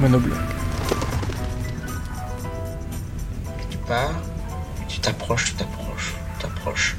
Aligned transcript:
Monobloc. 0.00 0.38
Tu 3.68 3.76
pars, 3.86 4.14
tu 4.88 4.98
t'approches, 4.98 5.50
tu 5.50 5.56
t'approches, 5.56 6.14
tu 6.14 6.42
t'approches, 6.42 6.96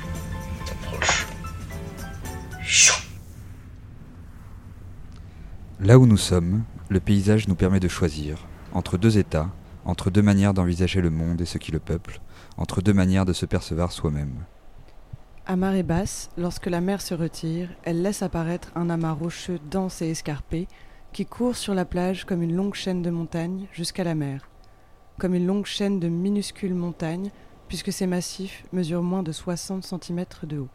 tu 0.60 0.66
t'approches. 0.66 1.28
Là 5.80 5.98
où 5.98 6.06
nous 6.06 6.18
sommes, 6.18 6.64
le 6.90 7.00
paysage 7.00 7.48
nous 7.48 7.56
permet 7.56 7.80
de 7.80 7.88
choisir 7.88 8.38
entre 8.72 9.00
deux 9.00 9.18
états, 9.18 9.50
entre 9.84 10.12
deux 10.12 10.22
manières 10.22 10.54
d'envisager 10.54 11.02
le 11.02 11.10
monde 11.10 11.42
et 11.42 11.46
ce 11.46 11.58
qui 11.58 11.72
le 11.72 11.80
peuple, 11.80 12.22
entre 12.58 12.84
deux 12.84 12.94
manières 12.94 13.26
de 13.26 13.34
se 13.34 13.48
percevoir 13.48 13.92
soi-même. 13.92 14.44
À 15.48 15.56
marée 15.56 15.82
basse, 15.82 16.30
lorsque 16.38 16.68
la 16.68 16.82
mer 16.82 17.02
se 17.02 17.16
retire, 17.16 17.70
elle 17.84 18.04
laisse 18.04 18.22
apparaître 18.22 18.72
un 18.76 18.92
amas 18.92 19.14
rocheux 19.14 19.58
dense 19.72 20.04
et 20.04 20.12
escarpé 20.12 20.68
qui 21.14 21.26
court 21.26 21.56
sur 21.56 21.74
la 21.74 21.86
plage 21.86 22.26
comme 22.26 22.42
une 22.42 22.56
longue 22.56 22.74
chaîne 22.74 23.02
de 23.02 23.10
montagnes 23.10 23.68
jusqu'à 23.74 24.04
la 24.04 24.16
mer, 24.16 24.48
comme 25.18 25.36
une 25.36 25.46
longue 25.46 25.66
chaîne 25.66 26.00
de 26.00 26.08
minuscules 26.08 26.74
montagnes, 26.74 27.32
puisque 27.68 27.92
ces 27.92 28.08
massifs 28.08 28.64
mesurent 28.72 29.04
moins 29.04 29.24
de 29.24 29.32
60 29.32 29.84
cm 29.84 30.26
de 30.44 30.60
haut. 30.60 30.70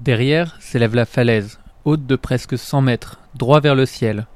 Derrière 0.00 0.60
s'élève 0.60 0.94
la 0.94 1.04
falaise, 1.04 1.58
haute 1.84 2.06
de 2.06 2.16
presque 2.16 2.58
100 2.58 2.82
mètres, 2.82 3.20
droit 3.34 3.60
vers 3.60 3.74
le 3.74 3.86
ciel. 3.86 4.26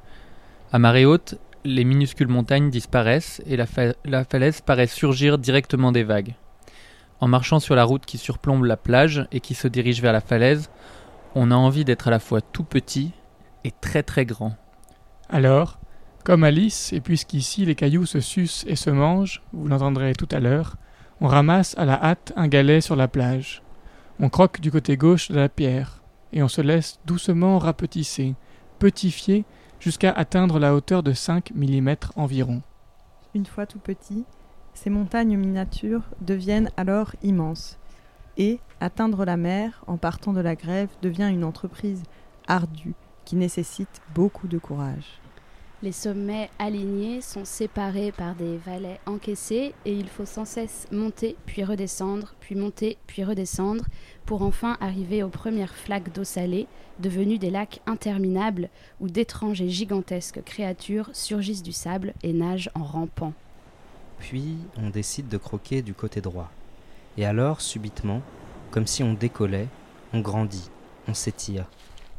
À 0.71 0.79
marée 0.79 1.05
haute, 1.05 1.35
les 1.63 1.83
minuscules 1.83 2.27
montagnes 2.27 2.69
disparaissent 2.69 3.41
et 3.45 3.57
la, 3.57 3.65
la 4.05 4.23
falaise 4.23 4.61
paraît 4.61 4.87
surgir 4.87 5.37
directement 5.37 5.91
des 5.91 6.03
vagues. 6.03 6.35
En 7.19 7.27
marchant 7.27 7.59
sur 7.59 7.75
la 7.75 7.83
route 7.83 8.05
qui 8.05 8.17
surplombe 8.17 8.65
la 8.65 8.77
plage 8.77 9.27
et 9.31 9.39
qui 9.39 9.53
se 9.53 9.67
dirige 9.67 10.01
vers 10.01 10.13
la 10.13 10.21
falaise, 10.21 10.69
on 11.35 11.51
a 11.51 11.55
envie 11.55 11.85
d'être 11.85 12.07
à 12.07 12.11
la 12.11 12.19
fois 12.19 12.41
tout 12.41 12.63
petit 12.63 13.11
et 13.63 13.71
très 13.71 14.01
très 14.01 14.25
grand. 14.25 14.55
Alors, 15.31 15.79
comme 16.25 16.43
Alice, 16.43 16.91
et 16.91 16.99
puisqu'ici 16.99 17.65
les 17.65 17.75
cailloux 17.75 18.05
se 18.05 18.19
sucent 18.19 18.65
et 18.67 18.75
se 18.75 18.89
mangent, 18.89 19.41
vous 19.53 19.67
l'entendrez 19.67 20.13
tout 20.13 20.27
à 20.29 20.41
l'heure, 20.41 20.75
on 21.21 21.27
ramasse 21.27 21.73
à 21.77 21.85
la 21.85 22.03
hâte 22.03 22.33
un 22.35 22.49
galet 22.49 22.81
sur 22.81 22.97
la 22.97 23.07
plage. 23.07 23.63
On 24.19 24.27
croque 24.27 24.59
du 24.59 24.71
côté 24.71 24.97
gauche 24.97 25.31
de 25.31 25.35
la 25.37 25.47
pierre, 25.47 26.03
et 26.33 26.43
on 26.43 26.49
se 26.49 26.59
laisse 26.59 26.99
doucement 27.05 27.59
rapetisser, 27.59 28.35
petifier, 28.77 29.45
jusqu'à 29.79 30.11
atteindre 30.11 30.59
la 30.59 30.75
hauteur 30.75 31.01
de 31.01 31.13
5 31.13 31.51
mm 31.55 31.95
environ. 32.17 32.61
Une 33.33 33.45
fois 33.45 33.65
tout 33.65 33.79
petit, 33.79 34.25
ces 34.73 34.89
montagnes 34.89 35.37
miniatures 35.37 36.03
deviennent 36.19 36.71
alors 36.75 37.13
immenses. 37.23 37.79
Et 38.37 38.59
atteindre 38.81 39.23
la 39.23 39.37
mer 39.37 39.83
en 39.87 39.95
partant 39.95 40.33
de 40.33 40.41
la 40.41 40.55
grève 40.55 40.89
devient 41.01 41.29
une 41.31 41.45
entreprise 41.45 42.03
ardue 42.47 42.95
qui 43.25 43.35
nécessite 43.35 44.01
beaucoup 44.13 44.47
de 44.47 44.57
courage. 44.57 45.20
Les 45.83 45.91
sommets 45.91 46.51
alignés 46.59 47.21
sont 47.21 47.43
séparés 47.43 48.11
par 48.11 48.35
des 48.35 48.57
vallées 48.57 48.99
encaissés 49.07 49.73
et 49.83 49.91
il 49.91 50.07
faut 50.07 50.27
sans 50.27 50.45
cesse 50.45 50.87
monter 50.91 51.35
puis 51.47 51.63
redescendre, 51.63 52.35
puis 52.39 52.53
monter 52.53 52.99
puis 53.07 53.23
redescendre 53.23 53.85
pour 54.27 54.43
enfin 54.43 54.77
arriver 54.79 55.23
aux 55.23 55.29
premières 55.29 55.73
flaques 55.73 56.13
d'eau 56.13 56.23
salée 56.23 56.67
devenues 56.99 57.39
des 57.39 57.49
lacs 57.49 57.81
interminables 57.87 58.69
où 58.99 59.07
d'étranges 59.09 59.59
et 59.63 59.69
gigantesques 59.69 60.43
créatures 60.43 61.09
surgissent 61.13 61.63
du 61.63 61.71
sable 61.71 62.13
et 62.21 62.31
nagent 62.31 62.69
en 62.75 62.83
rampant. 62.83 63.33
Puis 64.19 64.57
on 64.77 64.91
décide 64.91 65.29
de 65.29 65.37
croquer 65.37 65.81
du 65.81 65.95
côté 65.95 66.21
droit. 66.21 66.51
Et 67.17 67.25
alors, 67.25 67.59
subitement, 67.59 68.21
comme 68.69 68.85
si 68.85 69.01
on 69.01 69.13
décollait, 69.13 69.67
on 70.13 70.19
grandit, 70.19 70.69
on 71.07 71.15
s'étire, 71.15 71.65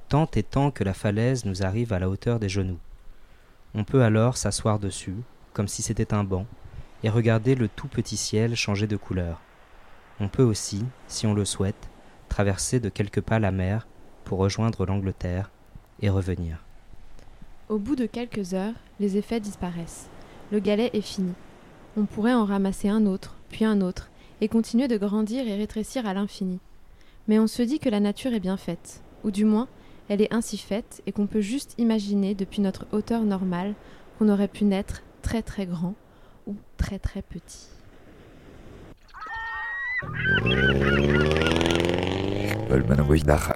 tant 0.08 0.28
et 0.34 0.42
tant 0.42 0.72
que 0.72 0.82
la 0.82 0.94
falaise 0.94 1.44
nous 1.44 1.62
arrive 1.62 1.92
à 1.92 2.00
la 2.00 2.08
hauteur 2.08 2.40
des 2.40 2.48
genoux. 2.48 2.78
On 3.74 3.84
peut 3.84 4.02
alors 4.02 4.36
s'asseoir 4.36 4.78
dessus, 4.78 5.16
comme 5.52 5.68
si 5.68 5.82
c'était 5.82 6.12
un 6.12 6.24
banc, 6.24 6.46
et 7.02 7.08
regarder 7.08 7.54
le 7.54 7.68
tout 7.68 7.88
petit 7.88 8.16
ciel 8.16 8.54
changer 8.54 8.86
de 8.86 8.96
couleur. 8.96 9.40
On 10.20 10.28
peut 10.28 10.42
aussi, 10.42 10.84
si 11.08 11.26
on 11.26 11.34
le 11.34 11.44
souhaite, 11.44 11.88
traverser 12.28 12.80
de 12.80 12.88
quelques 12.88 13.20
pas 13.20 13.38
la 13.38 13.50
mer 13.50 13.86
pour 14.24 14.38
rejoindre 14.38 14.86
l'Angleterre 14.86 15.50
et 16.00 16.10
revenir. 16.10 16.64
Au 17.68 17.78
bout 17.78 17.96
de 17.96 18.06
quelques 18.06 18.54
heures, 18.54 18.74
les 19.00 19.16
effets 19.16 19.40
disparaissent. 19.40 20.08
Le 20.50 20.58
galet 20.58 20.90
est 20.92 21.00
fini. 21.00 21.32
On 21.96 22.04
pourrait 22.04 22.34
en 22.34 22.44
ramasser 22.44 22.88
un 22.88 23.06
autre, 23.06 23.36
puis 23.50 23.64
un 23.64 23.80
autre, 23.80 24.10
et 24.40 24.48
continuer 24.48 24.88
de 24.88 24.98
grandir 24.98 25.46
et 25.46 25.56
rétrécir 25.56 26.06
à 26.06 26.14
l'infini. 26.14 26.58
Mais 27.28 27.38
on 27.38 27.46
se 27.46 27.62
dit 27.62 27.78
que 27.78 27.88
la 27.88 28.00
nature 28.00 28.34
est 28.34 28.40
bien 28.40 28.56
faite, 28.56 29.02
ou 29.24 29.30
du 29.30 29.44
moins, 29.44 29.68
elle 30.12 30.20
est 30.20 30.34
ainsi 30.34 30.58
faite 30.58 31.00
et 31.06 31.12
qu'on 31.12 31.26
peut 31.26 31.40
juste 31.40 31.74
imaginer 31.78 32.34
depuis 32.34 32.60
notre 32.60 32.84
hauteur 32.92 33.22
normale 33.22 33.72
qu'on 34.18 34.28
aurait 34.28 34.46
pu 34.46 34.64
naître 34.64 35.02
très 35.22 35.40
très 35.40 35.64
grand 35.64 35.94
ou 36.46 36.54
très 36.76 36.98
très 36.98 37.22
petit. 37.22 37.68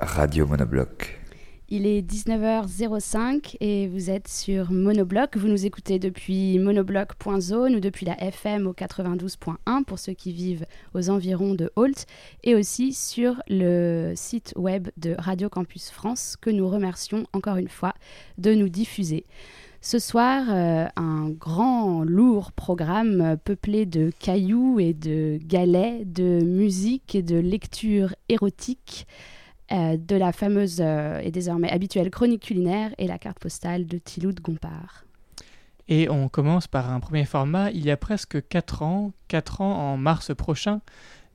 Radio 0.01 0.47
Monobloc. 0.47 1.26
Il 1.69 1.85
est 1.85 2.01
19h05 2.01 3.57
et 3.59 3.89
vous 3.89 4.09
êtes 4.09 4.29
sur 4.29 4.71
Monobloc. 4.71 5.37
Vous 5.37 5.49
nous 5.49 5.67
écoutez 5.67 5.99
depuis 5.99 6.61
monobloc.zone 6.61 7.75
ou 7.75 7.81
depuis 7.81 8.07
la 8.07 8.23
FM 8.23 8.69
au 8.69 8.73
92.1 8.73 9.83
pour 9.83 9.99
ceux 9.99 10.13
qui 10.13 10.31
vivent 10.31 10.65
aux 10.95 11.11
environs 11.11 11.57
de 11.57 11.73
Holt 11.75 12.07
et 12.45 12.55
aussi 12.55 12.93
sur 12.93 13.43
le 13.49 14.13
site 14.15 14.53
web 14.55 14.91
de 14.97 15.17
Radio 15.19 15.49
Campus 15.49 15.91
France 15.91 16.37
que 16.41 16.51
nous 16.51 16.69
remercions 16.69 17.27
encore 17.33 17.57
une 17.57 17.67
fois 17.67 17.95
de 18.39 18.55
nous 18.55 18.69
diffuser. 18.69 19.27
Ce 19.81 19.99
soir, 19.99 20.45
euh, 20.49 20.87
un 20.95 21.31
grand, 21.31 22.05
lourd 22.05 22.53
programme 22.53 23.21
euh, 23.21 23.37
peuplé 23.37 23.87
de 23.87 24.13
cailloux 24.21 24.79
et 24.79 24.95
de 24.95 25.39
galets, 25.43 26.05
de 26.13 26.45
musique 26.45 27.17
et 27.17 27.23
de 27.23 27.37
lectures 27.37 28.15
érotiques 28.29 29.07
euh, 29.73 29.97
de 29.97 30.17
la 30.17 30.33
fameuse 30.33 30.79
euh, 30.81 31.21
et 31.21 31.31
désormais 31.31 31.71
habituelle 31.71 32.11
chronique 32.11 32.45
culinaire 32.45 32.95
et 32.99 33.07
la 33.07 33.19
carte 33.19 33.41
postale 33.41 33.87
de 33.87 33.99
Tilou 33.99 34.33
de 34.33 34.41
Gompard. 34.41 35.05
Et 35.89 36.09
on 36.09 36.29
commence 36.29 36.67
par 36.67 36.91
un 36.91 37.01
premier 37.01 37.25
format. 37.25 37.71
Il 37.71 37.85
y 37.85 37.91
a 37.91 37.97
presque 37.97 38.47
4 38.49 38.83
ans, 38.83 39.13
4 39.29 39.61
ans 39.61 39.93
en 39.93 39.97
mars 39.97 40.35
prochain, 40.35 40.81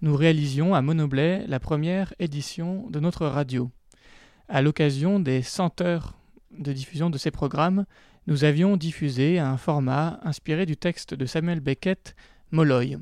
nous 0.01 0.15
réalisions 0.15 0.73
à 0.73 0.81
Monoblet 0.81 1.45
la 1.47 1.59
première 1.59 2.13
édition 2.19 2.87
de 2.89 2.99
notre 2.99 3.27
radio. 3.27 3.69
À 4.49 4.61
l'occasion 4.61 5.19
des 5.19 5.41
100 5.41 5.81
heures 5.81 6.17
de 6.57 6.73
diffusion 6.73 7.09
de 7.09 7.17
ces 7.17 7.31
programmes, 7.31 7.85
nous 8.27 8.43
avions 8.43 8.77
diffusé 8.77 9.39
un 9.39 9.57
format 9.57 10.19
inspiré 10.23 10.65
du 10.65 10.77
texte 10.77 11.13
de 11.13 11.25
Samuel 11.25 11.59
Beckett, 11.59 12.15
Molloy. 12.51 12.97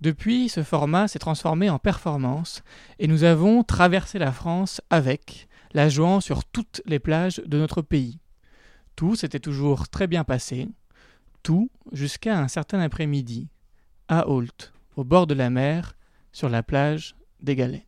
Depuis, 0.00 0.48
ce 0.48 0.62
format 0.62 1.08
s'est 1.08 1.18
transformé 1.18 1.70
en 1.70 1.80
performance 1.80 2.62
et 3.00 3.08
nous 3.08 3.24
avons 3.24 3.64
traversé 3.64 4.18
la 4.18 4.30
France 4.30 4.80
avec, 4.90 5.48
la 5.72 5.88
jouant 5.88 6.20
sur 6.20 6.44
toutes 6.44 6.82
les 6.86 7.00
plages 7.00 7.42
de 7.44 7.58
notre 7.58 7.82
pays. 7.82 8.20
Tout 8.94 9.16
s'était 9.16 9.40
toujours 9.40 9.88
très 9.88 10.06
bien 10.06 10.22
passé, 10.22 10.68
tout 11.42 11.70
jusqu'à 11.92 12.38
un 12.38 12.46
certain 12.46 12.78
après-midi, 12.78 13.48
à 14.06 14.28
Holt, 14.28 14.72
au 14.96 15.02
bord 15.02 15.26
de 15.26 15.34
la 15.34 15.50
mer, 15.50 15.96
sur 16.32 16.48
la 16.48 16.62
plage 16.62 17.16
des 17.40 17.56
Galets. 17.56 17.87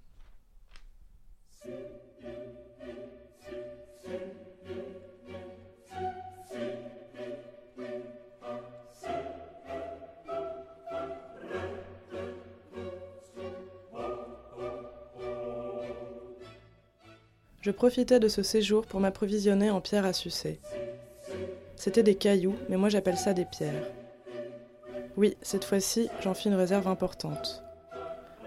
Je 17.61 17.71
profitais 17.71 18.21
de 18.21 18.29
ce 18.29 18.43
séjour 18.43 18.87
pour 18.87 19.01
m'approvisionner 19.01 19.69
en 19.69 19.83
pierres 19.83 20.07
à 20.07 20.15
sucer. 20.15 20.61
C'était 21.77 22.03
des 22.03 22.15
cailloux, 22.15 22.57
mais 22.71 22.79
moi 22.79 22.89
j'appelle 22.89 23.19
ça 23.19 23.35
des 23.35 23.45
pierres. 23.45 23.87
Oui, 25.19 25.37
cette 25.43 25.67
fois-ci, 25.67 26.09
j'en 26.23 26.33
fis 26.33 26.49
une 26.49 26.55
réserve 26.55 26.89
importante. 26.89 27.63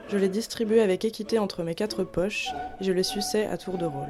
Je 0.10 0.18
les 0.18 0.30
distribuais 0.30 0.82
avec 0.82 1.06
équité 1.06 1.38
entre 1.38 1.62
mes 1.62 1.76
quatre 1.76 2.04
poches 2.04 2.50
et 2.82 2.84
je 2.84 2.92
les 2.92 3.04
suçais 3.04 3.46
à 3.46 3.56
tour 3.58 3.78
de 3.78 3.86
rôle. 3.86 4.10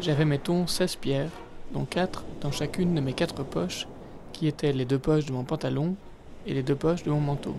J'avais, 0.00 0.24
mettons, 0.24 0.68
16 0.68 0.94
pierres, 0.96 1.30
dont 1.72 1.84
4 1.84 2.24
dans 2.40 2.52
chacune 2.52 2.94
de 2.94 3.00
mes 3.00 3.12
quatre 3.12 3.42
poches, 3.42 3.86
qui 4.32 4.46
étaient 4.46 4.72
les 4.72 4.84
deux 4.84 4.98
poches 4.98 5.26
de 5.26 5.32
mon 5.32 5.44
pantalon 5.44 5.96
et 6.46 6.54
les 6.54 6.62
deux 6.62 6.74
poches 6.74 7.02
de 7.02 7.10
mon 7.10 7.20
manteau. 7.20 7.54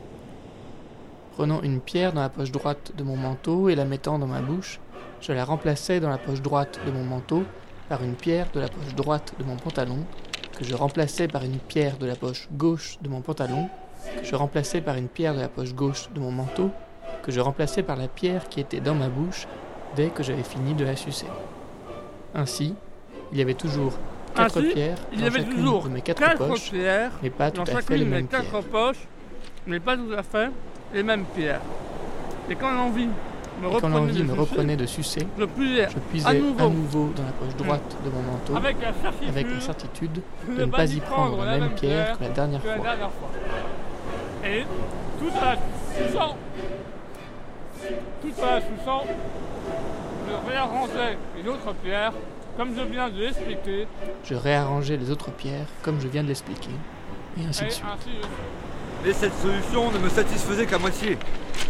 Prenant 1.34 1.62
une 1.62 1.82
pierre 1.82 2.14
dans 2.14 2.22
la 2.22 2.30
poche 2.30 2.52
droite 2.52 2.94
de 2.98 3.04
mon 3.04 3.16
manteau 3.16 3.70
et 3.70 3.76
la 3.76 3.86
mettant 3.86 4.20
dans 4.20 4.28
ma 4.28 4.42
bouche, 4.42 4.80
je 5.22 5.34
la 5.34 5.46
remplaçais 5.46 6.00
dans 6.00 6.10
la 6.10 6.18
poche 6.18 6.42
droite 6.42 6.80
de 6.86 6.92
mon 6.92 7.04
manteau 7.04 7.44
par 7.90 8.04
une 8.04 8.16
pierre 8.16 8.48
de 8.54 8.60
la 8.60 8.68
poche 8.68 8.96
droite 8.96 9.34
de 9.40 9.44
mon 9.44 9.56
pantalon, 9.56 10.00
que 10.58 10.64
je 10.64 10.76
remplaçais 10.76 11.28
par 11.28 11.44
une 11.44 11.60
pierre 11.60 11.98
de 11.98 12.06
la 12.06 12.16
poche 12.16 12.48
gauche 12.52 12.98
de 13.02 13.10
mon 13.10 13.22
pantalon, 13.22 13.70
que 14.22 14.24
je 14.24 14.36
remplaçais 14.36 14.82
par 14.82 14.96
une 14.96 15.08
pierre 15.08 15.36
de 15.36 15.42
la 15.42 15.48
poche 15.48 15.74
gauche 15.74 16.10
de 16.14 16.20
mon 16.20 16.32
manteau, 16.32 16.72
que 17.24 17.32
je 17.32 17.40
remplaçais 17.40 17.84
par 17.84 17.98
la 17.98 18.08
pierre 18.08 18.50
qui 18.50 18.60
était 18.60 18.80
dans 18.80 18.96
ma 18.96 19.10
bouche 19.10 19.48
dès 19.96 20.10
que 20.10 20.24
j'avais 20.24 20.44
fini 20.44 20.74
de 20.74 20.86
la 20.86 20.96
sucer. 20.96 21.28
Ainsi, 22.34 22.76
il 23.32 23.38
y 23.38 23.42
avait 23.42 23.54
toujours 23.54 23.94
quatre 24.36 24.60
Ainsi, 24.60 24.74
pierres 24.74 24.98
il 25.12 25.20
y 25.20 25.22
dans 25.22 25.28
avait 25.28 25.40
chacune 25.40 25.56
toujours 25.56 25.84
de 25.84 25.90
mes 25.90 26.02
quatre, 26.02 26.20
quatre 26.22 26.48
poches, 26.48 26.72
pierres 26.72 27.12
mais 27.24 27.30
pas 27.30 27.52
tout 27.52 27.64
dans 27.64 27.76
à 27.76 27.82
fait 27.82 27.98
les 27.98 28.06
mêmes 28.06 28.28
quatre 28.28 28.50
pierres. 28.50 28.64
poches, 28.64 29.08
mais 29.66 29.80
pas 29.80 29.98
tout 29.98 30.14
à 30.18 30.24
fait 30.24 30.52
les 30.94 31.04
mêmes 31.04 31.26
pierres. 31.36 31.62
Et 32.50 32.56
quand 32.56 32.72
l'envie 32.72 33.08
me 33.62 33.68
quand 33.68 33.76
reprenait 33.76 33.96
l'envie 33.96 34.20
de 34.20 34.24
me 34.24 34.30
sucer, 34.30 34.40
reprenait 34.40 34.76
de 34.76 34.86
sucer, 34.86 35.28
je 35.38 35.46
puisais, 35.46 35.88
je 35.90 36.00
puisais 36.00 36.28
à 36.28 36.34
nouveau, 36.36 37.12
dans 37.16 37.24
la 37.24 37.32
poche 37.32 37.56
droite 37.58 37.98
de 38.06 38.10
mon 38.10 38.22
manteau, 38.22 38.56
avec 38.56 38.78
la 38.82 38.94
certitude, 38.94 39.30
avec 39.30 39.48
la 39.52 39.60
certitude 39.60 40.22
de 40.48 40.62
ne 40.66 40.66
pas 40.72 40.86
y 40.86 41.00
prendre 41.00 41.44
la 41.44 41.58
même 41.58 41.72
pierre 41.72 42.18
que 42.18 42.24
la 42.24 42.30
dernière 42.30 42.62
que 42.62 42.68
la 42.68 42.76
fois. 42.76 42.84
dernière 42.84 43.12
fois. 43.12 43.30
Et 44.46 44.64
tout 45.20 45.32
la 45.42 45.56
suçant, 46.08 46.38
tout 48.22 48.34
la 48.42 48.62
suçant, 48.62 49.04
je 50.30 50.52
réarrangeais 50.52 51.18
les 51.42 51.50
autres 51.50 51.74
pierres, 51.84 52.14
comme 52.58 52.76
je 52.76 52.82
viens 52.82 53.08
de 53.10 53.20
l'expliquer, 53.20 53.88
Je 54.24 54.34
réarrangeais 54.34 54.98
les 54.98 55.12
autres 55.12 55.32
pierres 55.32 55.68
comme 55.84 56.02
je 56.02 56.08
viens 56.08 56.24
de 56.24 56.28
l'expliquer, 56.28 56.72
et 57.40 57.46
ainsi 57.46 57.64
et 57.64 57.68
de 57.68 57.72
suite. 57.72 57.86
ainsi 57.86 58.08
de 58.08 58.14
suite. 58.14 58.28
Mais 59.06 59.14
cette 59.14 59.38
solution 59.40 59.92
ne 59.92 60.00
me 60.00 60.10
satisfaisait 60.10 60.66
qu'à 60.66 60.80
moitié, 60.80 61.18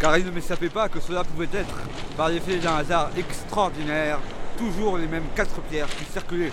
car 0.00 0.16
il 0.16 0.24
ne 0.24 0.30
m'échappait 0.30 0.70
pas 0.70 0.88
que 0.88 0.98
cela 0.98 1.22
pouvait 1.24 1.48
être, 1.52 1.76
par 2.16 2.30
l'effet 2.30 2.56
d'un 2.56 2.76
hasard 2.76 3.10
extraordinaire, 3.18 4.18
toujours 4.56 4.96
les 4.96 5.06
mêmes 5.06 5.28
quatre 5.36 5.60
pierres 5.70 5.88
qui 5.88 6.04
circulaient. 6.06 6.52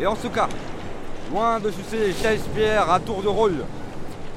Et 0.00 0.06
en 0.06 0.16
ce 0.16 0.26
cas, 0.26 0.48
loin 1.30 1.60
de 1.60 1.70
sucer 1.70 1.98
les 2.08 2.12
16 2.12 2.40
pierres 2.54 2.90
à 2.90 2.98
tour 2.98 3.22
de 3.22 3.28
rôle, 3.28 3.64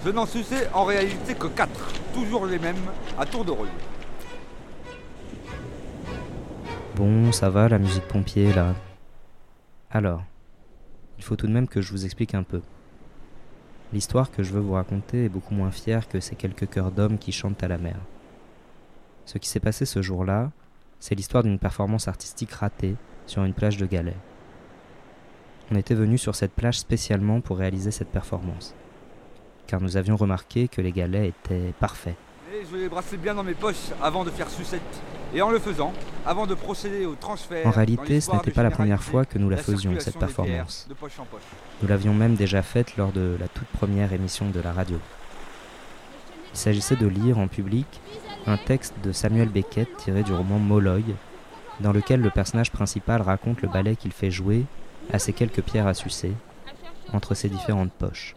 je 0.06 0.12
n'en 0.12 0.26
suçais 0.28 0.70
en 0.74 0.86
réalité 0.86 1.34
que 1.34 1.48
quatre, 1.48 1.92
toujours 2.14 2.46
les 2.46 2.60
mêmes, 2.60 2.86
à 3.18 3.26
tour 3.26 3.44
de 3.44 3.52
rôle. 3.52 3.68
Bon, 6.96 7.32
ça 7.32 7.50
va 7.50 7.68
la 7.68 7.80
musique 7.80 8.08
pompier 8.08 8.54
là. 8.54 8.76
Alors, 9.91 10.24
il 11.18 11.24
faut 11.24 11.36
tout 11.36 11.47
de 11.47 11.51
même 11.51 11.68
que 11.68 11.81
je 11.81 11.91
vous 11.91 12.06
explique 12.06 12.36
un 12.36 12.44
peu. 12.44 12.62
L'histoire 13.91 14.30
que 14.30 14.44
je 14.44 14.53
veux 14.53 14.59
vous 14.59 14.74
raconter 14.74 15.25
est 15.25 15.30
beaucoup 15.30 15.56
moins 15.56 15.71
fière 15.71 16.07
que 16.07 16.19
ces 16.19 16.36
quelques 16.36 16.69
chœurs 16.69 16.91
d'hommes 16.91 17.18
qui 17.18 17.31
chantent 17.31 17.63
à 17.63 17.68
la 17.68 17.80
mer. 17.80 17.97
Ce 19.25 19.39
qui 19.39 19.50
s'est 19.50 19.59
passé 19.59 19.86
ce 19.86 20.03
jour-là, 20.03 20.51
c'est 21.00 21.15
l'histoire 21.15 21.41
d'une 21.41 21.57
performance 21.57 22.07
artistique 22.07 22.51
ratée 22.51 22.95
sur 23.25 23.44
une 23.44 23.53
plage 23.53 23.77
de 23.77 23.88
galets. 23.88 24.18
On 25.71 25.75
était 25.75 25.95
venu 25.95 26.19
sur 26.19 26.36
cette 26.36 26.53
plage 26.53 26.80
spécialement 26.80 27.41
pour 27.41 27.57
réaliser 27.57 27.89
cette 27.89 28.12
performance, 28.12 28.75
car 29.65 29.81
nous 29.81 29.97
avions 29.97 30.15
remarqué 30.15 30.68
que 30.68 30.81
les 30.81 30.91
galets 30.91 31.30
étaient 31.30 31.74
parfaits. 31.80 32.15
Je 32.71 32.77
les 32.77 32.89
brassais 32.89 33.18
bien 33.18 33.33
dans 33.33 33.44
mes 33.44 33.54
poches 33.54 33.92
avant 34.01 34.24
de 34.24 34.30
faire 34.30 34.50
sucette. 34.50 34.81
Et 35.33 35.42
en 35.42 35.50
le 35.50 35.60
faisant, 35.60 35.92
avant 36.25 36.45
de 36.45 36.54
procéder 36.54 37.06
au 37.06 37.16
transfert. 37.16 37.66
En 37.66 37.71
réalité, 37.71 38.21
ce 38.21 38.31
n'était 38.31 38.51
pas 38.51 38.63
la 38.63 38.71
première 38.71 39.01
fois 39.01 39.25
que 39.25 39.38
nous 39.39 39.50
la 39.50 39.56
la 39.56 39.63
faisions, 39.63 39.94
cette 40.00 40.19
performance. 40.19 40.88
poche 41.00 41.13
poche. 41.31 41.42
Nous 41.81 41.88
l'avions 41.88 42.13
même 42.13 42.36
déjà 42.36 42.62
faite 42.62 42.98
lors 42.98 43.12
de 43.12 43.38
la 43.39 43.48
toute 43.48 43.68
première 43.69 44.13
émission 44.13 44.50
de 44.50 44.60
la 44.60 44.71
radio. 44.71 44.98
Il 46.54 46.57
s'agissait 46.60 46.95
de 46.95 47.07
lire 47.07 47.39
en 47.39 47.48
public 47.48 47.88
un 48.45 48.57
texte 48.57 48.94
de 49.04 49.12
Samuel 49.12 49.50
Beckett 49.50 49.95
tiré 49.98 50.24
du 50.24 50.33
roman 50.33 50.60
Molloy, 50.60 51.04
dans 51.80 51.94
lequel 51.94 52.22
le 52.22 52.30
personnage 52.30 52.72
principal 52.72 53.22
raconte 53.22 53.62
le 53.62 53.69
ballet 53.69 53.95
qu'il 53.95 54.12
fait 54.12 54.31
jouer 54.31 54.65
à 55.12 55.19
ses 55.19 55.33
quelques 55.33 55.62
pierres 55.62 55.88
à 55.88 55.94
sucer 55.94 56.33
entre 57.13 57.33
ses 57.33 57.50
différentes 57.50 57.92
poches, 57.92 58.36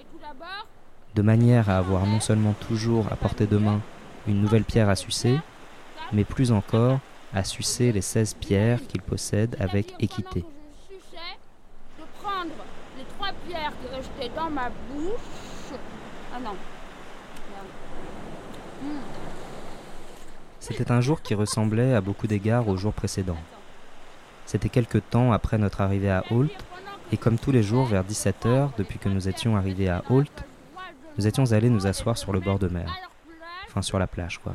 de 1.15 1.23
manière 1.23 1.69
à 1.69 1.79
avoir 1.79 2.07
non 2.07 2.21
seulement 2.21 2.55
toujours 2.69 3.07
à 3.11 3.17
portée 3.17 3.47
de 3.47 3.59
main 3.59 3.81
une 4.27 4.41
nouvelle 4.41 4.65
pierre 4.65 4.89
à 4.89 4.97
sucer, 4.97 5.39
mais 6.13 6.25
plus 6.25 6.53
encore 6.53 7.01
à 7.35 7.45
sucer 7.45 7.93
les 7.93 8.03
16 8.03 8.35
pierres 8.35 8.81
qu'il 8.87 9.03
possède 9.03 9.57
avec 9.59 9.95
équité. 9.99 10.45
de 11.99 12.05
prendre 12.23 12.51
les 12.97 13.05
trois 13.17 13.33
pierres 13.47 13.73
qui 13.81 13.95
restaient 13.95 14.37
dans 14.37 14.51
ma 14.51 14.69
bouche. 14.69 15.79
Ah 16.35 16.41
non. 16.41 16.55
C'était 20.61 20.93
un 20.93 21.01
jour 21.01 21.23
qui 21.23 21.35
ressemblait 21.35 21.95
à 21.95 22.01
beaucoup 22.01 22.27
d'égards 22.27 22.69
au 22.69 22.77
jour 22.77 22.93
précédent. 22.93 23.39
C'était 24.47 24.69
quelque 24.69 24.99
temps 24.99 25.33
après 25.33 25.59
notre 25.59 25.81
arrivée 25.81 26.11
à 26.11 26.25
Holt, 26.31 26.53
et 27.11 27.17
comme 27.17 27.39
tous 27.39 27.53
les 27.53 27.63
jours 27.63 27.87
vers 27.87 28.05
17h 28.05 28.71
depuis 28.79 28.99
que 28.99 29.09
nous 29.09 29.29
étions 29.29 29.57
arrivés 29.57 29.89
à 29.89 30.03
Holt, 30.09 30.45
nous 31.19 31.27
étions 31.27 31.53
allés 31.53 31.69
nous 31.69 31.87
asseoir 31.87 32.17
sur 32.17 32.33
le 32.33 32.41
bord 32.41 32.59
de 32.59 32.69
mer. 32.69 33.12
Enfin 33.73 33.81
sur 33.81 33.99
la 33.99 34.07
plage 34.07 34.37
quoi. 34.37 34.53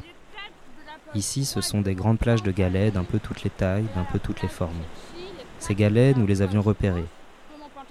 Ici 1.15 1.43
ce 1.43 1.59
sont 1.59 1.81
des 1.81 1.95
grandes 1.95 2.19
plages 2.19 2.43
de 2.43 2.51
galets 2.51 2.93
d'un 2.93 3.03
peu 3.03 3.17
toutes 3.17 3.41
les 3.41 3.49
tailles, 3.49 3.87
d'un 3.95 4.03
peu 4.03 4.19
toutes 4.19 4.43
les 4.43 4.47
formes. 4.47 4.83
Ces 5.57 5.73
galets, 5.73 6.15
nous 6.15 6.27
les 6.27 6.43
avions 6.43 6.61
repérés. 6.61 7.07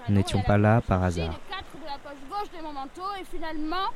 Nous 0.09 0.15
n'étions 0.15 0.41
pas 0.41 0.57
là 0.57 0.81
par 0.83 1.03
hasard. 1.03 1.35
Les 1.51 1.81
de 1.81 1.85
la 1.85 1.99
poche 1.99 2.23
gauche 2.31 2.57
de 2.57 2.63
mon 2.63 2.73
manteau 2.73 3.11
et 3.21 3.25
finalement, 3.25 3.91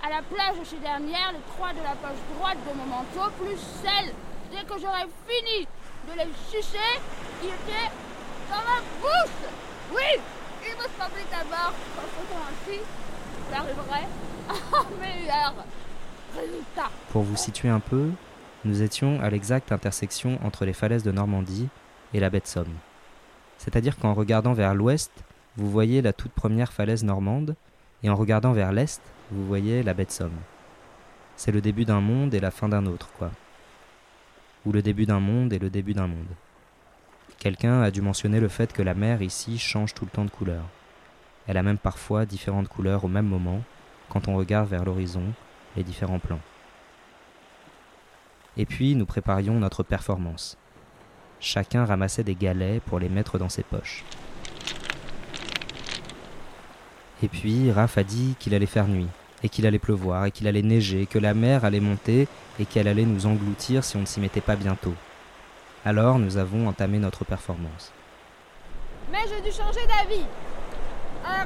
à 0.00 0.10
la 0.10 0.22
plage 0.22 0.60
de 0.60 0.64
chez 0.64 0.78
dernière, 0.78 1.32
les 1.32 1.42
trois 1.56 1.72
de 1.72 1.82
la 1.82 1.96
poche 1.98 2.22
droite 2.38 2.58
de 2.62 2.78
mon 2.78 2.86
manteau, 2.86 3.32
plus 3.42 3.58
celle, 3.82 4.14
dès 4.52 4.62
que 4.62 4.78
j'aurais 4.80 5.10
fini 5.26 5.66
de 6.06 6.18
les 6.18 6.30
sucer, 6.46 7.00
qui 7.40 7.48
étaient 7.48 7.90
dans 8.48 8.62
ma 8.62 8.78
bouche. 9.02 9.42
Oui, 9.90 10.22
il 10.62 10.74
me 10.76 10.86
semblait 10.94 11.26
d'abord 11.32 11.74
qu'en 11.96 12.06
faisant 12.14 12.46
ainsi, 12.46 12.78
j'arriverais 13.50 14.06
à 14.48 14.54
meilleur. 15.00 15.54
Pour 17.10 17.22
vous 17.22 17.36
situer 17.36 17.68
un 17.68 17.80
peu, 17.80 18.10
nous 18.64 18.82
étions 18.82 19.20
à 19.20 19.30
l'exacte 19.30 19.72
intersection 19.72 20.38
entre 20.44 20.64
les 20.64 20.72
falaises 20.72 21.02
de 21.02 21.12
Normandie 21.12 21.68
et 22.12 22.20
la 22.20 22.30
baie 22.30 22.40
de 22.40 22.46
Somme. 22.46 22.74
C'est-à-dire 23.58 23.96
qu'en 23.96 24.14
regardant 24.14 24.52
vers 24.52 24.74
l'ouest, 24.74 25.12
vous 25.56 25.70
voyez 25.70 26.02
la 26.02 26.12
toute 26.12 26.32
première 26.32 26.72
falaise 26.72 27.04
normande, 27.04 27.56
et 28.02 28.10
en 28.10 28.14
regardant 28.14 28.52
vers 28.52 28.72
l'est, 28.72 29.00
vous 29.30 29.46
voyez 29.46 29.82
la 29.82 29.94
baie 29.94 30.04
de 30.04 30.10
Somme. 30.10 30.38
C'est 31.36 31.52
le 31.52 31.60
début 31.60 31.84
d'un 31.84 32.00
monde 32.00 32.34
et 32.34 32.40
la 32.40 32.50
fin 32.50 32.68
d'un 32.68 32.86
autre, 32.86 33.08
quoi. 33.18 33.30
Ou 34.64 34.72
le 34.72 34.82
début 34.82 35.06
d'un 35.06 35.20
monde 35.20 35.52
et 35.52 35.58
le 35.58 35.70
début 35.70 35.94
d'un 35.94 36.06
monde. 36.06 36.34
Quelqu'un 37.38 37.82
a 37.82 37.90
dû 37.90 38.00
mentionner 38.00 38.40
le 38.40 38.48
fait 38.48 38.72
que 38.72 38.82
la 38.82 38.94
mer 38.94 39.22
ici 39.22 39.58
change 39.58 39.94
tout 39.94 40.04
le 40.04 40.10
temps 40.10 40.24
de 40.24 40.30
couleur. 40.30 40.64
Elle 41.46 41.56
a 41.56 41.62
même 41.62 41.78
parfois 41.78 42.26
différentes 42.26 42.68
couleurs 42.68 43.04
au 43.04 43.08
même 43.08 43.26
moment, 43.26 43.62
quand 44.08 44.28
on 44.28 44.36
regarde 44.36 44.68
vers 44.68 44.84
l'horizon, 44.84 45.32
les 45.76 45.82
différents 45.82 46.18
plans. 46.18 46.40
Et 48.56 48.66
puis 48.66 48.94
nous 48.94 49.06
préparions 49.06 49.54
notre 49.54 49.82
performance. 49.82 50.56
Chacun 51.40 51.84
ramassait 51.84 52.24
des 52.24 52.34
galets 52.34 52.80
pour 52.82 52.98
les 52.98 53.08
mettre 53.08 53.38
dans 53.38 53.50
ses 53.50 53.62
poches. 53.62 54.04
Et 57.22 57.28
puis 57.28 57.70
Raph 57.70 57.98
a 57.98 58.02
dit 58.02 58.34
qu'il 58.38 58.54
allait 58.54 58.66
faire 58.66 58.88
nuit, 58.88 59.08
et 59.42 59.48
qu'il 59.48 59.66
allait 59.66 59.78
pleuvoir, 59.78 60.26
et 60.26 60.30
qu'il 60.30 60.48
allait 60.48 60.62
neiger, 60.62 61.06
que 61.06 61.18
la 61.18 61.34
mer 61.34 61.64
allait 61.64 61.80
monter, 61.80 62.28
et 62.58 62.64
qu'elle 62.64 62.88
allait 62.88 63.04
nous 63.04 63.26
engloutir 63.26 63.84
si 63.84 63.96
on 63.96 64.00
ne 64.00 64.06
s'y 64.06 64.20
mettait 64.20 64.40
pas 64.40 64.56
bientôt. 64.56 64.94
Alors 65.84 66.18
nous 66.18 66.36
avons 66.36 66.68
entamé 66.68 66.98
notre 66.98 67.24
performance. 67.24 67.92
Mais 69.10 69.24
j'ai 69.28 69.40
dû 69.42 69.54
changer 69.54 69.86
d'avis. 69.86 70.26
À 71.24 71.44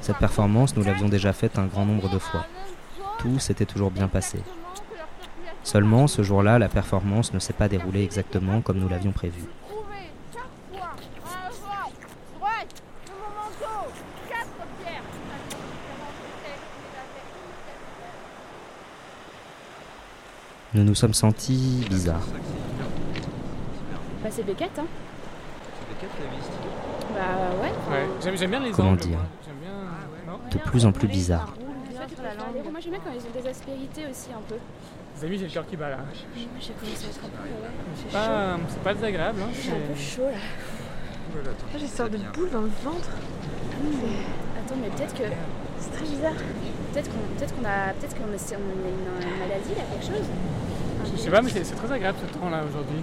cette 0.00 0.18
performance, 0.18 0.76
nous 0.76 0.82
l'avions 0.82 1.08
déjà 1.08 1.32
faite 1.32 1.58
un 1.58 1.66
grand 1.66 1.84
nombre 1.84 2.08
de 2.08 2.18
fois. 2.18 2.46
Tout 3.18 3.38
s'était 3.38 3.66
toujours 3.66 3.90
bien 3.90 4.08
passé. 4.08 4.38
Seulement, 5.62 6.06
ce 6.06 6.22
jour-là, 6.22 6.58
la 6.58 6.68
performance 6.68 7.34
ne 7.34 7.38
s'est 7.38 7.52
pas 7.52 7.68
déroulée 7.68 8.02
exactement 8.02 8.60
comme 8.62 8.78
nous 8.78 8.88
l'avions 8.88 9.12
prévu. 9.12 9.42
Nous 20.72 20.84
nous 20.84 20.94
sommes 20.94 21.14
sentis 21.14 21.84
bizarres. 21.90 22.26
Bah 24.22 24.28
c'est 24.30 24.44
Beckett, 24.44 24.78
hein 24.78 24.86
C'est 26.00 26.24
la 26.24 26.99
bah 27.14 27.20
ouais. 27.62 27.68
Ouais, 27.92 28.36
j'aime 28.36 28.50
bien 28.50 28.60
les 28.60 28.70
Comment 28.70 28.90
angles, 28.90 29.00
dire 29.00 29.18
bien. 29.60 29.70
non 30.32 30.38
De 30.50 30.58
plus 30.58 30.86
en 30.86 30.92
plus 30.92 31.08
bizarres. 31.08 31.52
Moi 32.70 32.80
j'aime 32.80 32.92
bien 32.92 33.00
quand 33.04 33.10
ils 33.12 33.20
ont 33.26 33.42
des 33.42 33.48
aspérités 33.48 34.06
aussi 34.10 34.28
un 34.32 34.40
peu. 34.48 34.56
Les 35.16 35.26
amis, 35.26 35.38
j'ai 35.38 35.44
le 35.46 35.50
cœur 35.50 35.66
qui 35.66 35.76
bat 35.76 35.90
là. 35.90 35.96
Moi 35.98 36.06
j'ai 36.60 36.72
commencé 36.72 37.06
à 37.06 37.10
être 37.10 37.24
un 37.24 37.28
peu. 37.28 38.16
euh, 38.16 38.56
C'est 38.68 38.82
pas, 38.82 38.90
c'est 38.90 38.94
désagréable. 38.94 39.40
Hein, 39.42 39.50
J'ai 39.52 39.70
un 39.70 39.74
peu 39.74 39.80
c'est- 39.96 40.16
chaud 40.16 40.22
là. 40.26 40.38
J'ai 41.76 41.80
une 41.82 41.88
sorte 41.88 42.10
de 42.12 42.18
boule 42.34 42.50
dans 42.50 42.62
le 42.62 42.70
ventre. 42.82 43.08
Attends, 44.58 44.76
mais 44.80 44.88
peut-être 44.88 45.14
que. 45.14 45.24
C'est 45.78 45.90
très 45.92 46.04
bizarre. 46.04 46.32
Peut-être 46.92 47.08
qu'on 47.10 47.18
peut 47.38 47.46
qu'on 47.54 47.64
a, 47.68 47.92
peut 47.94 48.06
qu'on 48.14 48.24
a, 48.24 48.36
une, 48.58 49.38
maladie 49.38 49.74
là, 49.76 49.82
quelque 49.92 50.04
chose. 50.06 50.26
Je 51.16 51.20
sais 51.20 51.30
pas, 51.30 51.40
mais 51.40 51.50
c'est 51.50 51.64
c'est 51.64 51.74
très 51.76 51.90
agréable 51.92 52.18
ce 52.20 52.38
temps 52.38 52.50
là 52.50 52.62
aujourd'hui. 52.68 53.00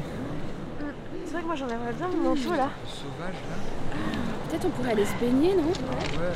C'est 1.28 1.34
vrai 1.34 1.42
que 1.42 1.48
moi, 1.48 1.56
j'enlèverais 1.56 1.92
bien 1.94 2.08
mon 2.08 2.30
manteau 2.30 2.52
là. 2.56 2.70
Sauvage 2.88 3.36
là 3.36 3.56
Peut-être 4.50 4.66
on 4.66 4.70
pourrait 4.70 4.92
aller 4.92 5.06
se 5.06 5.14
baigner, 5.20 5.56
non? 5.56 5.68
Ouais. 5.68 6.32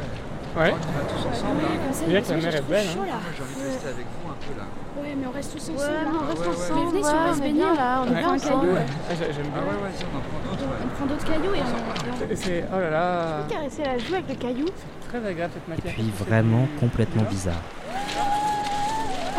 Ouais. 0.51 0.73
On 0.75 0.91
va 0.91 1.03
tous 1.07 1.23
ensemble 1.31 1.63
Ouais, 1.63 1.71
là. 1.71 1.79
comme 1.79 1.93
ça, 1.95 1.99
C'est 2.03 2.11
bien 2.11 2.19
la 2.19 2.27
j'ai 2.27 2.35
mer 2.35 2.55
est 2.55 2.61
belle, 2.67 2.87
chaud, 2.91 2.99
hein. 2.99 3.07
là. 3.07 3.13
Moi 3.23 3.31
j'ai 3.31 3.43
envie 3.43 3.55
de 3.55 3.63
rester 3.71 3.87
avec 3.87 4.05
vous 4.11 4.27
un 4.27 4.35
peu 4.35 4.51
là. 4.59 4.65
Ouais, 4.99 5.15
mais 5.15 5.25
on 5.27 5.31
reste 5.31 5.51
tous 5.55 5.63
ensemble. 5.71 5.79
Ouais, 5.79 5.87
mais 5.87 6.11
on 6.11 6.11
là. 6.11 6.27
reste 6.27 6.41
Ouais, 6.41 6.47
ouais, 6.47 6.51
ensemble. 6.51 6.75
Mais 6.75 6.91
venez, 6.91 7.03
si 7.03 7.07
on 7.07 7.15
ouais, 7.15 7.23
va 7.23 7.31
se 7.31 7.39
on 7.39 7.39
est 7.39 7.47
baigner, 7.47 7.63
bien 7.63 7.71
là, 7.75 7.87
on 8.03 8.05
bien 8.11 8.19
prend 8.21 8.31
un 8.31 8.35
ensemble. 8.35 8.67
caillou. 8.67 8.75
Ah, 8.75 9.15
j'ai- 9.15 9.31
J'aime 9.31 9.47
Ah 9.47 9.55
bien. 9.55 9.63
ouais, 9.63 9.79
on 9.79 10.11
en 10.11 10.19
prend 10.27 10.41
d'autres. 10.43 10.67
ouais. 10.67 10.81
On 10.83 10.91
prend 10.91 11.05
d'autres 11.07 11.23
cailloux 11.31 11.55
et 11.55 11.63
on. 11.63 12.35
C'est. 12.35 12.61
Oh 12.67 12.79
là 12.83 12.89
là. 12.91 13.07
Tu 13.15 13.47
peux 13.47 13.53
caresser 13.55 13.83
la 13.87 13.95
joue 13.97 14.11
avec 14.19 14.27
le 14.27 14.35
caillou 14.35 14.67
Très 15.07 15.23
agréable 15.25 15.53
cette 15.55 15.67
matière. 15.71 15.93
Puis 15.95 16.11
vraiment 16.19 16.67
complètement 16.83 17.23
bizarre. 17.31 17.63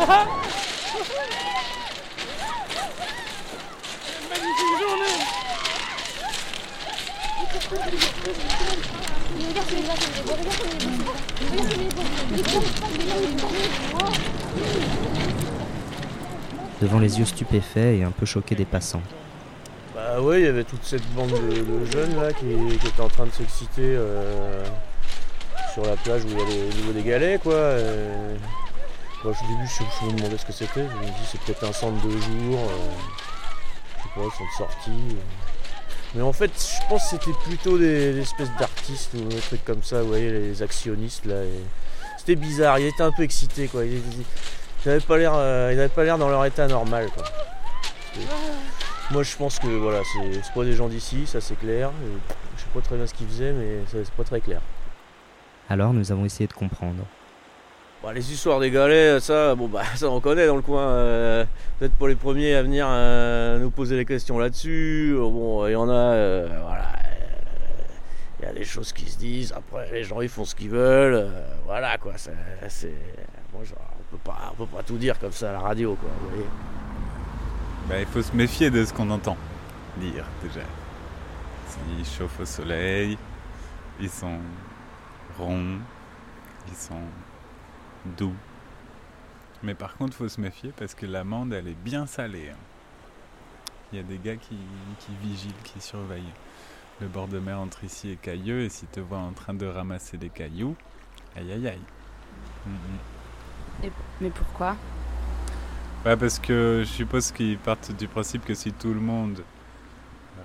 Devant 16.81 16.99
les 16.99 17.19
yeux 17.19 17.25
stupéfaits 17.25 17.77
et 17.77 18.03
un 18.03 18.11
peu 18.11 18.25
choqués 18.25 18.55
des 18.55 18.65
passants. 18.65 19.01
Bah 19.95 20.21
ouais, 20.21 20.41
il 20.41 20.45
y 20.45 20.47
avait 20.47 20.63
toute 20.63 20.83
cette 20.83 21.05
bande 21.13 21.31
de, 21.31 21.85
jeunes 21.91 22.15
là 22.15 22.33
qui, 22.33 22.45
qui 22.79 22.87
étaient 22.87 23.01
en 23.01 23.09
train 23.09 23.25
de 23.25 23.31
s'exciter 23.31 23.81
euh, 23.81 24.65
sur 25.73 25.85
la 25.85 25.95
plage 25.95 26.23
où 26.25 26.29
il 26.29 26.37
y 26.37 26.41
a 26.41 26.45
les, 26.45 26.89
au 26.89 26.93
des 26.93 27.03
galets 27.03 27.41
quoi. 27.41 27.75
Au 29.23 29.29
début, 29.29 29.67
je, 29.67 30.05
me 30.05 30.17
demandais 30.17 30.37
ce 30.37 30.45
que 30.45 30.51
c'était. 30.51 30.81
Je 30.81 30.97
me 30.97 31.05
dis 31.05 31.27
c'est 31.31 31.39
peut-être 31.41 31.63
un 31.63 31.71
centre 31.71 32.05
de 32.05 32.11
jour. 32.11 32.59
euh, 32.59 32.89
je 33.97 34.03
sais 34.03 34.09
pas, 34.15 34.21
ils 34.25 34.37
sont 34.37 34.57
sortis. 34.57 35.17
Mais 36.15 36.21
en 36.21 36.33
fait, 36.33 36.51
je 36.51 36.87
pense 36.89 37.03
que 37.03 37.17
c'était 37.17 37.37
plutôt 37.43 37.77
des, 37.77 38.19
espèces 38.19 38.51
d'artistes 38.59 39.13
ou 39.15 39.23
des 39.23 39.37
trucs 39.37 39.65
comme 39.65 39.81
ça, 39.81 40.01
vous 40.01 40.09
voyez, 40.09 40.31
les 40.31 40.61
actionnistes 40.61 41.25
là. 41.25 41.41
C'était 42.17 42.35
bizarre, 42.35 42.79
ils 42.79 42.87
étaient 42.87 43.03
un 43.03 43.11
peu 43.11 43.23
excités 43.23 43.67
quoi. 43.67 43.83
Ils, 43.83 44.01
n'avaient 44.85 44.99
pas 44.99 45.17
l'air, 45.17 45.33
euh, 45.35 45.87
pas 45.89 46.03
l'air 46.03 46.17
dans 46.17 46.29
leur 46.29 46.45
état 46.45 46.67
normal 46.67 47.09
quoi. 47.13 47.23
Moi 49.11 49.23
je 49.23 49.35
pense 49.35 49.59
que 49.59 49.67
voilà, 49.67 50.01
c'est 50.13 50.53
pas 50.53 50.63
des 50.63 50.73
gens 50.73 50.87
d'ici, 50.87 51.25
ça 51.25 51.41
c'est 51.41 51.55
clair. 51.55 51.91
Je 52.55 52.61
sais 52.61 52.69
pas 52.73 52.81
très 52.81 52.95
bien 52.95 53.07
ce 53.07 53.13
qu'ils 53.13 53.27
faisaient, 53.27 53.51
mais 53.51 53.79
c'est 53.91 54.09
pas 54.11 54.23
très 54.23 54.39
clair. 54.39 54.61
Alors 55.69 55.93
nous 55.93 56.11
avons 56.11 56.25
essayé 56.25 56.47
de 56.47 56.53
comprendre. 56.53 57.03
Bah, 58.03 58.11
les 58.13 58.33
histoires 58.33 58.59
des 58.59 58.69
galets, 58.69 59.21
ça, 59.21 59.55
bon 59.55 59.67
bah 59.67 59.83
ça 59.95 60.09
on 60.09 60.19
connaît 60.19 60.45
dans 60.45 60.57
le 60.57 60.61
coin. 60.61 60.81
euh, 60.89 61.45
Vous 61.79 61.85
êtes 61.85 61.93
pas 61.93 62.07
les 62.09 62.15
premiers 62.15 62.53
à 62.55 62.61
venir 62.61 62.85
euh, 62.89 63.57
nous 63.59 63.69
poser 63.71 63.95
des 63.95 64.05
questions 64.05 64.37
là-dessus. 64.37 65.13
Euh, 65.15 65.19
Bon, 65.29 65.65
il 65.67 65.71
y 65.71 65.75
en 65.75 65.87
a, 65.89 65.93
euh, 65.93 66.47
voilà. 66.63 66.85
Il 68.39 68.45
y 68.45 68.49
a 68.49 68.53
des 68.53 68.65
choses 68.65 68.91
qui 68.91 69.09
se 69.09 69.17
disent. 69.17 69.53
Après, 69.55 69.89
les 69.93 70.03
gens 70.03 70.19
ils 70.19 70.27
font 70.27 70.43
ce 70.43 70.53
qu'ils 70.53 70.69
veulent. 70.69 71.27
voilà 71.65 71.97
quoi. 71.97 72.13
c'est- 72.17 72.31
bon, 73.53 73.59
on 73.61 74.11
peut 74.11 74.21
pas, 74.21 74.51
on 74.51 74.65
peut 74.65 74.75
pas 74.75 74.83
tout 74.83 74.97
dire 74.97 75.17
comme 75.17 75.31
ça 75.31 75.51
à 75.51 75.53
la 75.53 75.59
radio 75.59 75.95
quoi. 75.95 76.09
Vous 76.21 76.29
voyez. 76.29 76.45
Bah, 77.87 77.95
il 77.99 78.05
faut 78.05 78.21
se 78.21 78.35
méfier 78.35 78.69
de 78.69 78.83
ce 78.83 78.91
qu'on 78.93 79.09
entend 79.11 79.37
dire 79.97 80.25
déjà. 80.41 80.65
S'ils 81.69 82.05
chauffent 82.05 82.39
au 82.41 82.45
soleil, 82.45 83.17
ils 84.01 84.09
sont 84.09 84.37
ronds, 85.39 85.77
ils 86.67 86.75
sont 86.75 86.99
doux. 88.17 88.33
Mais 89.63 89.73
par 89.75 89.95
contre, 89.95 90.15
faut 90.15 90.27
se 90.27 90.41
méfier 90.41 90.71
parce 90.75 90.93
que 90.93 91.05
l'amande, 91.05 91.53
elle 91.53 91.67
est 91.67 91.77
bien 91.83 92.05
salée. 92.05 92.49
hein. 92.51 92.57
Il 93.91 93.97
y 93.97 93.99
a 93.99 94.03
des 94.03 94.17
gars 94.17 94.35
qui, 94.35 94.57
qui 94.99 95.11
vigilent, 95.21 95.53
qui 95.63 95.79
surveillent. 95.79 96.33
Le 96.99 97.07
bord 97.07 97.27
de 97.27 97.39
mer 97.39 97.59
entre 97.59 97.83
ici 97.83 98.09
et 98.11 98.15
Cailleux, 98.15 98.61
et 98.61 98.69
s'ils 98.69 98.87
te 98.87 98.99
voient 98.99 99.19
en 99.19 99.31
train 99.31 99.53
de 99.53 99.65
ramasser 99.65 100.17
des 100.17 100.29
cailloux, 100.29 100.75
aïe 101.35 101.51
aïe 101.51 101.67
aïe. 101.67 101.81
Et- 103.83 103.91
mais 104.21 104.29
pourquoi? 104.29 104.75
Ouais, 106.05 106.17
parce 106.17 106.39
que 106.39 106.79
je 106.85 106.89
suppose 106.91 107.31
qu'ils 107.31 107.57
partent 107.57 107.91
du 107.95 108.07
principe 108.07 108.45
que 108.45 108.53
si 108.53 108.71
tout 108.73 108.93
le 108.93 108.99
monde 108.99 109.43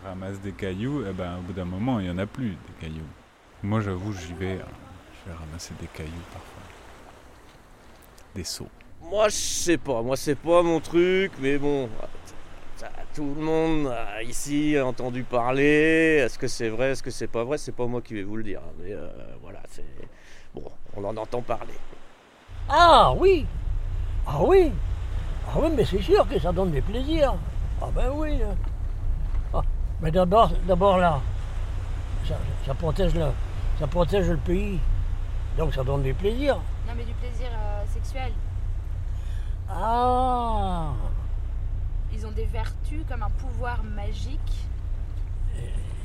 ramasse 0.04 0.40
des 0.40 0.52
cailloux, 0.52 1.04
eh 1.08 1.12
ben, 1.12 1.38
au 1.38 1.42
bout 1.42 1.52
d'un 1.52 1.64
moment, 1.64 1.98
il 2.00 2.04
n'y 2.06 2.10
en 2.10 2.18
a 2.18 2.26
plus 2.26 2.50
des 2.50 2.72
cailloux. 2.80 3.06
Moi, 3.62 3.80
j'avoue, 3.80 4.12
j'y 4.12 4.32
vais, 4.34 4.60
hein. 4.60 4.68
je 5.24 5.30
vais 5.30 5.36
ramasser 5.36 5.74
des 5.80 5.88
cailloux 5.88 6.12
parfois. 6.32 6.57
Des 8.34 8.44
seaux. 8.44 8.68
Moi, 9.02 9.28
je 9.28 9.34
sais 9.36 9.78
pas. 9.78 10.02
Moi, 10.02 10.16
c'est 10.16 10.34
pas 10.34 10.62
mon 10.62 10.80
truc, 10.80 11.32
mais 11.40 11.58
bon, 11.58 11.88
tout 13.14 13.34
le 13.36 13.42
monde 13.42 13.92
ici 14.24 14.76
a 14.76 14.86
entendu 14.86 15.22
parler. 15.24 16.20
Est-ce 16.24 16.38
que 16.38 16.46
c'est 16.46 16.68
vrai, 16.68 16.90
est-ce 16.90 17.02
que 17.02 17.10
c'est 17.10 17.26
pas 17.26 17.44
vrai? 17.44 17.58
C'est 17.58 17.72
pas 17.72 17.86
moi 17.86 18.00
qui 18.02 18.14
vais 18.14 18.22
vous 18.22 18.36
le 18.36 18.42
dire. 18.44 18.60
hein, 18.60 18.72
Mais 18.82 18.92
euh, 18.92 19.08
voilà, 19.42 19.60
c'est 19.70 19.84
bon. 20.54 20.62
On 20.96 21.04
en 21.04 21.16
entend 21.16 21.40
parler. 21.42 21.74
Ah 22.68 23.12
oui 23.16 23.46
Ah 24.26 24.42
oui 24.42 24.70
Ah 25.48 25.58
oui, 25.62 25.68
mais 25.74 25.84
c'est 25.84 26.02
sûr 26.02 26.28
que 26.28 26.38
ça 26.38 26.52
donne 26.52 26.70
des 26.70 26.82
plaisirs. 26.82 27.34
Ah 27.80 27.86
ben 27.94 28.10
oui. 28.14 28.42
hein. 28.42 28.54
Ah, 29.54 29.62
mais 30.02 30.10
d'abord, 30.10 30.50
d'abord 30.66 30.98
là, 30.98 31.20
ça, 32.28 32.36
ça 32.66 32.74
protège 32.74 33.14
le, 33.14 33.26
ça 33.78 33.86
protège 33.86 34.28
le 34.28 34.36
pays. 34.36 34.78
Donc 35.56 35.72
ça 35.74 35.82
donne 35.82 36.02
des 36.02 36.12
plaisirs. 36.12 36.56
Non, 36.86 36.92
mais 36.96 37.04
du 37.04 37.12
plaisir 37.14 37.48
euh, 37.52 37.77
sexuel. 38.08 38.32
Ah 39.68 40.94
Ils 42.12 42.26
ont 42.26 42.30
des 42.30 42.46
vertus 42.46 43.02
comme 43.08 43.22
un 43.22 43.30
pouvoir 43.30 43.82
magique. 43.84 44.40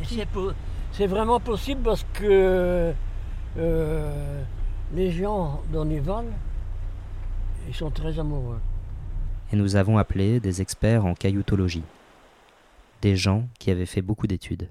C'est, 0.04 0.26
po- 0.26 0.52
c'est 0.92 1.08
vraiment 1.08 1.40
possible 1.40 1.82
parce 1.82 2.06
que 2.14 2.94
euh, 3.58 4.44
les 4.94 5.12
gens 5.12 5.62
dans 5.72 5.86
les 5.86 6.00
vannes, 6.00 6.34
ils 7.68 7.76
sont 7.76 7.92
très 7.92 8.20
amoureux. 8.20 8.60
Et 9.52 9.56
nous 9.56 9.76
avons 9.76 9.98
appelé 9.98 10.40
des 10.40 10.62
experts 10.62 11.06
en 11.06 11.14
cailloutologie. 11.14 11.84
Des 13.02 13.16
gens 13.16 13.48
qui 13.60 13.72
avaient 13.72 13.86
fait 13.86 14.02
beaucoup 14.02 14.28
d'études. 14.28 14.70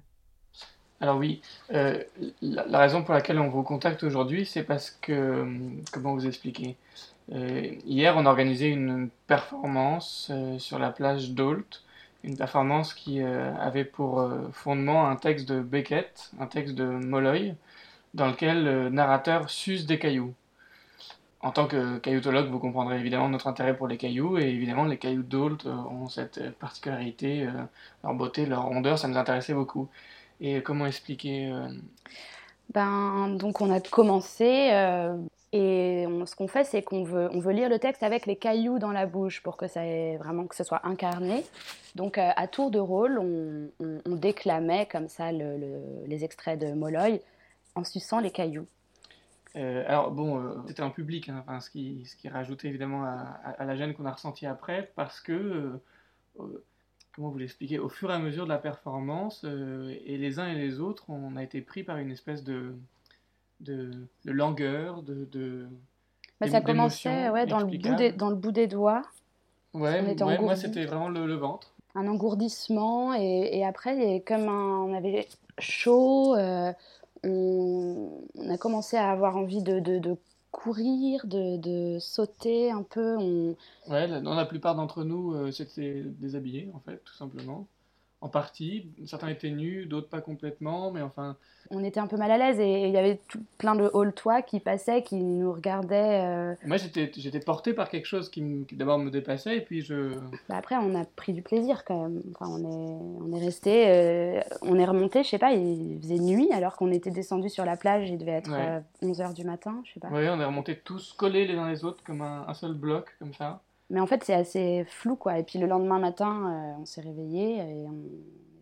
Alors 1.01 1.17
oui, 1.17 1.41
euh, 1.73 2.03
la, 2.43 2.67
la 2.67 2.79
raison 2.79 3.03
pour 3.03 3.15
laquelle 3.15 3.39
on 3.41 3.49
vous 3.49 3.63
contacte 3.63 4.05
aujourd'hui, 4.05 4.47
c'est 4.47 4.63
parce 4.63 4.91
que, 5.01 5.43
hum, 5.43 5.83
comment 5.93 6.15
vous 6.15 6.27
expliquer? 6.27 6.77
Euh, 7.31 7.75
Hier, 7.85 8.15
on 8.17 8.27
a 8.27 8.31
organisé 8.31 8.69
une 8.69 9.09
performance 9.27 10.29
euh, 10.31 10.59
sur 10.59 10.79
la 10.79 10.91
plage 10.91 11.31
d'Olt, 11.31 11.83
une 12.25 12.37
performance 12.37 12.95
qui 12.95 13.23
euh, 13.23 13.55
avait 13.57 13.85
pour 13.85 14.29
fondement 14.53 15.09
un 15.09 15.17
texte 15.17 15.49
de 15.49 15.61
Beckett, 15.61 16.31
un 16.41 16.47
texte 16.47 16.75
de 16.75 16.85
Molloy, 16.85 17.55
dans 18.15 18.29
lequel 18.29 18.65
le 18.65 18.91
narrateur 18.91 19.51
suce 19.51 19.87
des 19.87 19.99
cailloux. 19.99 20.35
En 21.41 21.51
tant 21.51 21.67
que 21.67 21.99
cailloutologue, 21.99 22.49
vous 22.51 22.61
comprendrez 22.61 22.99
évidemment 23.01 23.29
notre 23.29 23.49
intérêt 23.49 23.77
pour 23.77 23.89
les 23.89 23.97
cailloux, 23.97 24.39
et 24.39 24.45
évidemment 24.45 24.85
les 24.85 24.99
cailloux 24.99 25.25
d'Olt 25.25 25.67
ont 25.67 26.09
cette 26.09 26.53
particularité, 26.59 27.49
leur 28.05 28.15
beauté, 28.15 28.47
leur 28.47 28.63
rondeur, 28.63 28.97
ça 28.99 29.09
nous 29.09 29.17
intéressait 29.17 29.55
beaucoup. 29.55 29.89
Et 30.41 30.63
comment 30.63 30.87
expliquer 30.87 31.53
Ben, 32.73 33.31
donc 33.31 33.61
on 33.61 33.73
a 33.73 33.81
commencé 33.81 34.71
et 35.53 36.07
ce 36.25 36.35
qu'on 36.35 36.49
fait, 36.49 36.65
c'est 36.65 36.83
qu'on 36.83 37.05
veut, 37.05 37.29
on 37.33 37.39
veut 37.39 37.53
lire 37.53 37.69
le 37.69 37.79
texte 37.79 38.03
avec 38.03 38.25
les 38.25 38.37
cailloux 38.37 38.79
dans 38.79 38.91
la 38.93 39.05
bouche 39.05 39.43
pour 39.43 39.59
que 39.59 39.69
ça 39.69 39.85
ait 39.85 40.17
vraiment 40.17 40.47
que 40.47 40.55
ce 40.57 40.65
soit 40.65 40.81
incarné. 40.87 41.45
Donc 41.95 42.17
euh, 42.17 42.31
à 42.37 42.49
tour 42.49 42.71
de 42.71 42.79
rôle, 42.79 43.19
on, 43.19 43.69
déclamait 44.17 44.87
comme 44.91 45.09
ça 45.09 45.31
le- 45.31 45.59
le- 45.59 46.07
les 46.07 46.25
extraits 46.25 46.59
de 46.59 46.73
Molloy 46.73 47.21
en 47.75 47.85
suçant 47.85 48.19
les 48.21 48.31
cailloux. 48.31 48.67
Euh, 49.57 49.85
alors 49.87 50.11
bon, 50.11 50.39
euh, 50.41 50.55
c'était 50.69 50.83
en 50.83 50.91
public, 50.91 51.29
hein, 51.29 51.61
ce, 51.61 51.69
qui, 51.69 52.07
ce 52.07 52.17
qui 52.17 52.31
rajoutait 52.31 52.69
évidemment 52.69 53.05
à, 53.05 53.41
à- 53.59 53.65
la 53.67 53.77
gêne 53.77 53.93
qu'on 53.93 54.07
a 54.07 54.13
ressentie 54.13 54.47
après, 54.47 54.91
parce 54.97 55.21
que, 55.21 55.79
comment 57.15 57.29
vous 57.29 57.37
l'expliquer, 57.39 57.79
au 57.79 57.91
fur 57.91 58.11
et 58.11 58.15
à 58.15 58.19
mesure 58.19 58.45
de 58.45 58.49
la 58.49 58.57
performance, 58.59 59.45
et 59.45 60.17
les 60.17 60.39
uns 60.39 60.49
et 60.49 60.55
les 60.55 60.81
autres, 60.81 61.05
on 61.11 61.37
a 61.37 61.43
été 61.43 61.61
pris 61.61 61.83
par 61.83 61.99
une 61.99 62.11
espèce 62.11 62.43
de, 62.45 62.75
de, 63.63 63.91
de 64.25 64.33
langueur, 64.33 65.03
de... 65.03 65.25
de 65.33 65.67
Ben, 66.41 66.49
ça 66.49 66.61
commençait 66.61 67.31
ouais, 67.31 67.47
dans, 67.47 67.61
le 67.61 67.67
bout 67.67 67.95
des, 67.97 68.13
dans 68.13 68.31
le 68.31 68.37
bout 68.37 68.53
des 68.53 68.67
doigts. 68.67 69.03
Ouais, 69.75 70.01
ouais, 70.01 70.39
moi 70.39 70.57
c'était 70.57 70.85
vraiment 70.85 71.09
le, 71.09 71.27
le 71.27 71.35
ventre. 71.35 71.73
un 71.95 72.07
engourdissement 72.09 73.15
et, 73.15 73.51
et 73.53 73.65
après 73.65 74.17
et 74.17 74.21
comme 74.23 74.49
un- 74.49 74.81
on 74.81 74.95
avait 74.95 75.29
chaud 75.59 76.35
euh, 76.37 76.73
on, 77.25 78.21
on 78.37 78.51
a 78.51 78.59
commencé 78.59 78.97
à 78.97 79.11
avoir 79.11 79.37
envie 79.37 79.63
de, 79.63 79.81
de- 79.81 79.99
de 79.99 80.17
courir 80.51 81.27
de, 81.27 81.57
de 81.57 81.99
sauter 81.99 82.71
un 82.71 82.83
peu 82.83 83.17
on, 83.19 83.57
Ouais, 83.89 84.21
dans 84.21 84.35
la 84.35 84.45
plupart 84.47 84.75
d'entre 84.75 85.03
nous, 85.03 85.35
euh, 85.35 85.51
c'était 85.51 86.03
déshabillé, 86.05 86.71
en 86.75 86.81
fait, 86.81 87.03
tout 87.05 87.15
simplement. 87.15 87.67
En 88.23 88.29
partie. 88.29 88.89
Certains 89.05 89.29
étaient 89.29 89.51
nus, 89.51 89.85
d'autres 89.87 90.09
pas 90.09 90.21
complètement, 90.21 90.93
mais 90.93 91.03
enfin. 91.03 91.37
on 91.71 91.83
était 91.83 91.99
un 91.99 92.07
peu 92.07 92.17
mal 92.17 92.31
à 92.31 92.39
l'aise 92.39 92.61
et 92.61 92.87
il 92.87 92.91
y 92.93 92.97
avait 92.97 93.21
tout, 93.29 93.43
plein 93.59 93.75
de 93.75 93.91
haut-toits 93.93 94.43
qui 94.43 94.61
passaient 94.61 95.03
qui 95.03 95.17
nous 95.17 95.53
regardaient 95.53 96.21
euh. 96.23 96.55
Moi, 96.65 96.77
j'étais 96.77 97.11
j'étais 97.17 97.41
porté 97.41 97.75
par 97.75 97.89
quelque 97.91 98.07
chose 98.07 98.31
qui, 98.31 98.65
d'abord 98.73 98.99
me 99.01 99.11
dépassait, 99.11 99.57
et 99.57 99.61
puis 99.61 99.83
je. 99.83 100.15
Bah, 100.49 100.55
après 100.57 100.77
on 100.77 100.95
a 100.95 101.05
pris 101.05 101.33
du 101.33 101.43
plaisir 101.43 101.85
quand 101.85 102.01
même 102.03 102.23
enfin, 102.35 102.47
on 102.49 102.61
est 102.61 103.33
on 103.35 103.37
est 103.37 103.45
resté 103.45 103.85
euh, 103.89 104.41
on 104.63 104.79
est 104.79 104.85
remonté 104.85 105.25
je 105.25 105.29
sais 105.29 105.39
pas 105.39 105.53
il 105.53 105.99
faisait 106.01 106.19
nuit 106.21 106.49
alors 106.53 106.77
qu'on 106.77 106.93
était 106.93 107.11
descendu 107.11 107.49
sur 107.49 107.65
la 107.65 107.77
plage 107.77 108.09
il 108.09 108.19
devait 108.19 108.33
être 108.33 108.53
Ouais. 108.53 108.83
11h 109.03 109.35
du 109.35 109.45
matin 109.45 109.83
je 109.85 109.95
sais 109.95 110.01
pas 110.01 110.09
Ouais, 110.11 110.29
on 110.29 110.39
est 110.41 110.45
remontés 110.45 110.77
tous 110.77 111.13
collés 111.15 111.47
les 111.47 111.57
uns 111.57 111.69
les 111.69 111.85
autres, 111.85 112.05
comme 112.05 112.23
un, 112.23 112.45
un 112.47 112.55
seul 112.55 112.75
bloc, 112.75 113.17
comme 113.19 113.35
ça. 113.35 113.63
Mais 113.91 114.01
en 114.01 114.07
fait, 114.07 114.25
c'est 114.25 114.35
assez 114.35 114.85
flou, 114.89 115.17
quoi. 115.17 115.39
Et 115.39 115.43
puis 115.43 115.59
le 115.59 115.67
lendemain 115.67 115.99
matin, 115.99 116.75
euh, 116.77 116.81
on 116.81 116.87
s'est 116.87 117.03
réveillé 117.03 117.57
et 117.57 117.87
on 117.87 117.97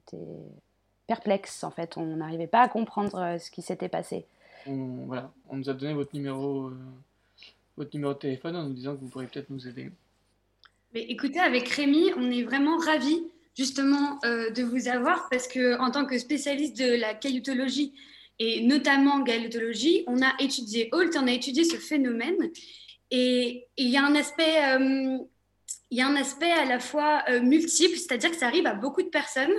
était 0.07 0.27
perplexe, 1.07 1.65
en 1.65 1.71
fait. 1.71 1.97
On 1.97 2.17
n'arrivait 2.17 2.47
pas 2.47 2.63
à 2.63 2.69
comprendre 2.69 3.19
euh, 3.19 3.39
ce 3.39 3.51
qui 3.51 3.63
s'était 3.63 3.89
passé. 3.89 4.27
On, 4.67 5.07
voilà, 5.07 5.33
on 5.49 5.57
nous 5.57 5.71
a 5.71 5.75
donné 5.75 5.95
votre 5.95 6.15
numéro, 6.15 6.67
euh, 6.67 6.77
votre 7.77 7.91
numéro 7.95 8.13
de 8.13 8.19
téléphone 8.19 8.57
en 8.57 8.65
nous 8.65 8.75
disant 8.75 8.95
que 8.95 9.01
vous 9.01 9.09
pourriez 9.09 9.29
peut-être 9.29 9.51
nous 9.51 9.67
aider. 9.67 9.91
Mais 10.95 11.03
écoutez, 11.03 11.39
avec 11.39 11.69
Rémi, 11.69 12.11
on 12.17 12.31
est 12.31 12.43
vraiment 12.43 12.77
ravis 12.79 13.23
justement 13.57 14.19
euh, 14.25 14.51
de 14.51 14.63
vous 14.63 14.89
avoir 14.89 15.29
parce 15.31 15.47
que 15.47 15.79
en 15.81 15.91
tant 15.91 16.05
que 16.05 16.19
spécialiste 16.19 16.79
de 16.79 17.01
la 17.01 17.15
cailloutologie 17.15 17.93
et 18.39 18.63
notamment 18.63 19.21
gailotologie, 19.21 20.05
on 20.07 20.23
a 20.23 20.33
étudié 20.41 20.89
Holt, 20.93 21.15
on 21.17 21.27
a 21.27 21.33
étudié 21.33 21.65
ce 21.65 21.77
phénomène 21.77 22.51
et 23.11 23.67
il 23.77 23.89
y 23.89 23.97
a 23.97 24.05
un 24.05 24.15
aspect, 24.15 24.65
euh, 24.65 25.19
il 25.91 25.99
y 25.99 26.01
a 26.01 26.07
un 26.07 26.17
aspect 26.17 26.53
à 26.53 26.65
la 26.65 26.79
fois 26.79 27.25
euh, 27.29 27.41
multiple, 27.41 27.97
c'est-à-dire 27.97 28.31
que 28.31 28.37
ça 28.37 28.47
arrive 28.47 28.67
à 28.67 28.75
beaucoup 28.75 29.03
de 29.03 29.09
personnes, 29.09 29.53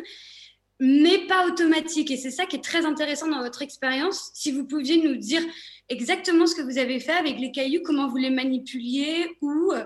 mais 0.79 1.27
pas 1.27 1.45
automatique. 1.45 2.11
Et 2.11 2.17
c'est 2.17 2.31
ça 2.31 2.45
qui 2.45 2.55
est 2.55 2.63
très 2.63 2.85
intéressant 2.85 3.27
dans 3.27 3.41
votre 3.41 3.61
expérience. 3.61 4.31
Si 4.33 4.51
vous 4.51 4.65
pouviez 4.65 5.03
nous 5.03 5.17
dire 5.17 5.41
exactement 5.89 6.47
ce 6.47 6.55
que 6.55 6.61
vous 6.61 6.77
avez 6.77 6.99
fait 6.99 7.11
avec 7.11 7.39
les 7.39 7.51
cailloux, 7.51 7.81
comment 7.83 8.07
vous 8.07 8.17
les 8.17 8.29
manipuliez, 8.29 9.27
ou 9.41 9.73
euh, 9.73 9.83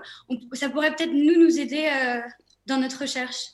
ça 0.52 0.70
pourrait 0.70 0.94
peut-être 0.94 1.12
nous 1.12 1.38
nous 1.38 1.58
aider 1.58 1.90
dans 2.66 2.78
notre 2.78 3.00
recherche. 3.00 3.52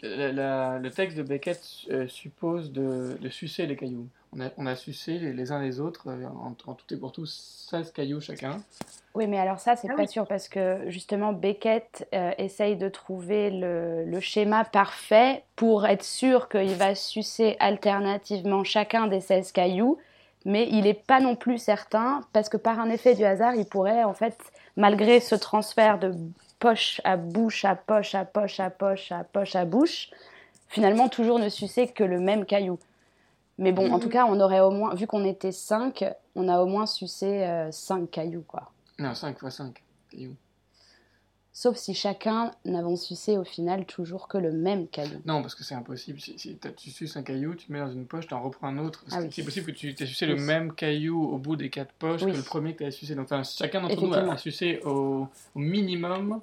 Le 0.00 0.88
texte 0.90 1.16
de 1.16 1.22
Beckett 1.22 1.60
suppose 2.06 2.70
de, 2.70 3.16
de 3.20 3.28
sucer 3.30 3.66
les 3.66 3.74
cailloux. 3.74 4.08
On 4.36 4.40
a, 4.40 4.50
on 4.58 4.66
a 4.66 4.76
sucé 4.76 5.18
les, 5.18 5.32
les 5.32 5.52
uns 5.52 5.60
les 5.60 5.80
autres, 5.80 6.08
euh, 6.08 6.26
en, 6.26 6.54
en 6.70 6.74
tout 6.74 6.94
et 6.94 6.96
pour 6.96 7.12
tout, 7.12 7.24
16 7.26 7.92
cailloux 7.92 8.20
chacun. 8.20 8.58
Oui, 9.14 9.26
mais 9.26 9.38
alors 9.38 9.58
ça, 9.58 9.74
c'est 9.74 9.88
Ah 9.90 9.94
pas 9.94 10.02
oui. 10.02 10.08
sûr 10.08 10.26
parce 10.26 10.48
que 10.48 10.82
justement, 10.88 11.32
Beckett 11.32 12.06
euh, 12.14 12.32
essaye 12.38 12.76
de 12.76 12.88
trouver 12.88 13.50
le, 13.50 14.04
le 14.04 14.20
schéma 14.20 14.64
parfait 14.64 15.44
pour 15.56 15.86
être 15.86 16.04
sûr 16.04 16.48
qu'il 16.48 16.74
va 16.74 16.94
sucer 16.94 17.56
alternativement 17.58 18.64
chacun 18.64 19.06
des 19.06 19.20
16 19.20 19.52
cailloux, 19.52 19.98
mais 20.44 20.68
il 20.70 20.82
n'est 20.82 20.94
pas 20.94 21.20
non 21.20 21.34
plus 21.34 21.58
certain 21.58 22.20
parce 22.32 22.48
que 22.48 22.56
par 22.58 22.78
un 22.80 22.90
effet 22.90 23.14
du 23.14 23.24
hasard, 23.24 23.54
il 23.54 23.64
pourrait 23.66 24.04
en 24.04 24.14
fait, 24.14 24.36
malgré 24.76 25.20
ce 25.20 25.34
transfert 25.34 25.98
de 25.98 26.14
poche 26.58 27.00
à 27.04 27.16
bouche 27.16 27.64
à 27.64 27.74
poche 27.76 28.14
à 28.14 28.24
poche 28.24 28.60
à 28.60 28.68
poche 28.70 29.10
à 29.10 29.24
poche 29.24 29.56
à 29.56 29.64
bouche, 29.64 30.10
finalement 30.68 31.08
toujours 31.08 31.38
ne 31.38 31.48
sucer 31.48 31.88
que 31.88 32.04
le 32.04 32.20
même 32.20 32.44
caillou. 32.44 32.78
Mais 33.58 33.72
bon, 33.72 33.92
en 33.92 33.98
tout 33.98 34.08
cas, 34.08 34.24
on 34.26 34.38
aurait 34.40 34.60
au 34.60 34.70
moins, 34.70 34.94
vu 34.94 35.06
qu'on 35.06 35.24
était 35.24 35.52
5, 35.52 36.04
on 36.36 36.48
a 36.48 36.60
au 36.60 36.66
moins 36.66 36.86
sucé 36.86 37.66
5 37.72 38.10
cailloux, 38.10 38.44
quoi. 38.46 38.70
Non, 38.98 39.14
5 39.14 39.38
fois 39.38 39.50
5 39.50 39.82
cailloux. 40.10 40.36
Sauf 41.52 41.76
si 41.76 41.92
chacun 41.92 42.52
n'avons 42.64 42.94
sucé 42.94 43.36
au 43.36 43.42
final 43.42 43.84
toujours 43.84 44.28
que 44.28 44.38
le 44.38 44.52
même 44.52 44.86
caillou. 44.86 45.20
Non, 45.26 45.42
parce 45.42 45.56
que 45.56 45.64
c'est 45.64 45.74
impossible. 45.74 46.20
Si, 46.20 46.36
tu 46.76 46.90
suces 46.90 47.16
un 47.16 47.24
caillou, 47.24 47.56
tu 47.56 47.72
le 47.72 47.78
mets 47.80 47.84
dans 47.84 47.90
une 47.90 48.06
poche, 48.06 48.28
tu 48.28 48.34
en 48.34 48.40
reprends 48.40 48.68
un 48.68 48.78
autre. 48.78 49.04
Ah 49.08 49.16
c'est 49.18 49.18
oui. 49.22 49.28
c'est 49.32 49.42
possible 49.42 49.66
que 49.66 49.72
tu 49.72 49.88
aies 49.90 50.06
sucé 50.06 50.26
Oui. 50.26 50.34
le 50.36 50.40
même 50.40 50.72
caillou 50.72 51.20
au 51.20 51.36
bout 51.38 51.56
des 51.56 51.68
quatre 51.68 51.92
poches 51.94 52.22
Oui. 52.22 52.30
que 52.30 52.36
le 52.36 52.42
premier 52.44 52.74
que 52.74 52.78
tu 52.78 52.84
as 52.84 52.92
sucé. 52.92 53.16
Donc, 53.16 53.24
enfin, 53.24 53.42
chacun 53.42 53.80
d'entre 53.80 54.00
nous 54.00 54.14
a, 54.14 54.18
a 54.34 54.36
sucé 54.38 54.78
au, 54.84 55.26
au 55.56 55.58
minimum 55.58 56.40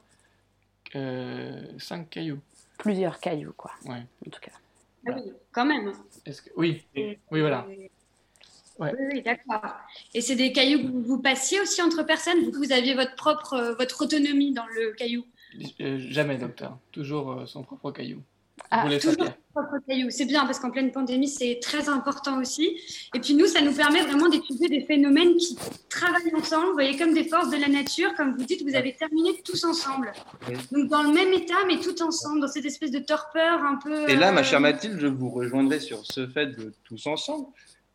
5 0.93 2.09
cailloux. 2.09 2.39
Plusieurs 2.77 3.17
cailloux, 3.21 3.53
quoi. 3.55 3.71
Ouais. 3.85 4.03
En 4.27 4.29
tout 4.29 4.41
cas. 4.41 4.51
Ah 5.05 5.11
oui, 5.15 5.31
quand 5.51 5.65
même. 5.65 5.93
Est-ce 6.25 6.41
que... 6.41 6.49
Oui, 6.55 6.83
oui, 6.95 7.17
voilà. 7.31 7.65
Ouais. 8.77 8.93
Oui, 8.99 9.05
oui, 9.13 9.21
d'accord. 9.21 9.73
Et 10.13 10.21
c'est 10.21 10.35
des 10.35 10.51
cailloux 10.51 10.79
que 10.79 11.07
vous, 11.07 11.21
passiez 11.21 11.61
aussi 11.61 11.81
entre 11.81 12.03
personnes 12.03 12.43
vous, 12.43 12.51
vous 12.51 12.73
aviez 12.73 12.93
votre 12.93 13.15
propre 13.15 13.53
euh, 13.53 13.75
votre 13.75 14.03
autonomie 14.03 14.51
dans 14.51 14.67
le 14.67 14.91
caillou? 14.91 15.25
Euh, 15.79 15.97
jamais, 16.09 16.37
docteur. 16.37 16.77
Toujours 16.91 17.31
euh, 17.31 17.45
son 17.45 17.63
propre 17.63 17.91
caillou. 17.91 18.21
Ah, 18.71 18.85
toujours 18.99 19.29
C'est 20.09 20.25
bien 20.25 20.45
parce 20.45 20.59
qu'en 20.59 20.71
pleine 20.71 20.91
pandémie, 20.91 21.27
c'est 21.27 21.59
très 21.61 21.87
important 21.89 22.39
aussi. 22.41 22.77
Et 23.13 23.19
puis 23.19 23.33
nous, 23.33 23.47
ça 23.47 23.61
nous 23.61 23.73
permet 23.73 24.01
vraiment 24.01 24.27
d'étudier 24.27 24.67
des 24.67 24.81
phénomènes 24.81 25.35
qui 25.37 25.57
travaillent 25.89 26.35
ensemble. 26.35 26.67
Vous 26.67 26.73
voyez, 26.73 26.97
comme 26.97 27.13
des 27.13 27.23
forces 27.23 27.49
de 27.49 27.57
la 27.57 27.67
nature. 27.67 28.13
Comme 28.15 28.35
vous 28.35 28.43
dites, 28.43 28.63
vous 28.67 28.75
avez 28.75 28.93
terminé 28.93 29.41
tous 29.43 29.63
ensemble. 29.63 30.11
Donc 30.71 30.89
dans 30.89 31.03
le 31.03 31.13
même 31.13 31.31
état, 31.33 31.55
mais 31.67 31.79
tout 31.79 32.01
ensemble, 32.01 32.41
dans 32.41 32.47
cette 32.47 32.65
espèce 32.65 32.91
de 32.91 32.99
torpeur 32.99 33.63
un 33.63 33.77
peu... 33.77 34.09
Et 34.09 34.15
là, 34.15 34.31
ma 34.31 34.41
euh, 34.41 34.43
chère 34.43 34.59
Mathilde, 34.59 34.99
je 34.99 35.07
vous 35.07 35.29
rejoindrai 35.29 35.79
sur 35.79 36.05
ce 36.05 36.27
fait 36.27 36.47
de 36.47 36.73
tous 36.83 37.07
ensemble, 37.07 37.47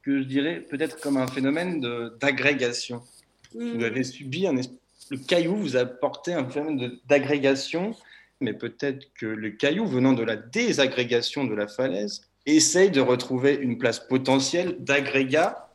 que 0.03 0.19
je 0.19 0.25
dirais 0.25 0.67
peut-être 0.71 1.01
comme 1.01 1.19
un 1.19 1.27
phénomène 1.27 1.81
d'agrégation. 2.21 3.03
Mm. 3.55 3.73
Vous 3.73 3.85
avez 3.85 4.05
subi 4.05 4.47
un 4.47 4.57
le 5.11 5.19
caillou 5.19 5.57
vous 5.57 5.77
a 5.77 5.81
apporté 5.81 6.33
un 6.33 6.49
phénomène 6.49 6.99
d'agrégation, 7.09 7.95
mais 8.41 8.55
peut-être 8.55 9.13
que 9.15 9.27
le 9.27 9.51
caillou 9.51 9.87
venant 9.87 10.13
de 10.13 10.23
la 10.23 10.37
désagrégation 10.37 11.45
de 11.45 11.55
la 11.55 11.69
falaise 11.69 12.23
essaye 12.47 12.91
de 12.91 13.01
retrouver 13.01 13.55
une 13.55 13.79
place 13.79 14.01
potentielle 14.01 14.77
d'agrégat 14.81 15.71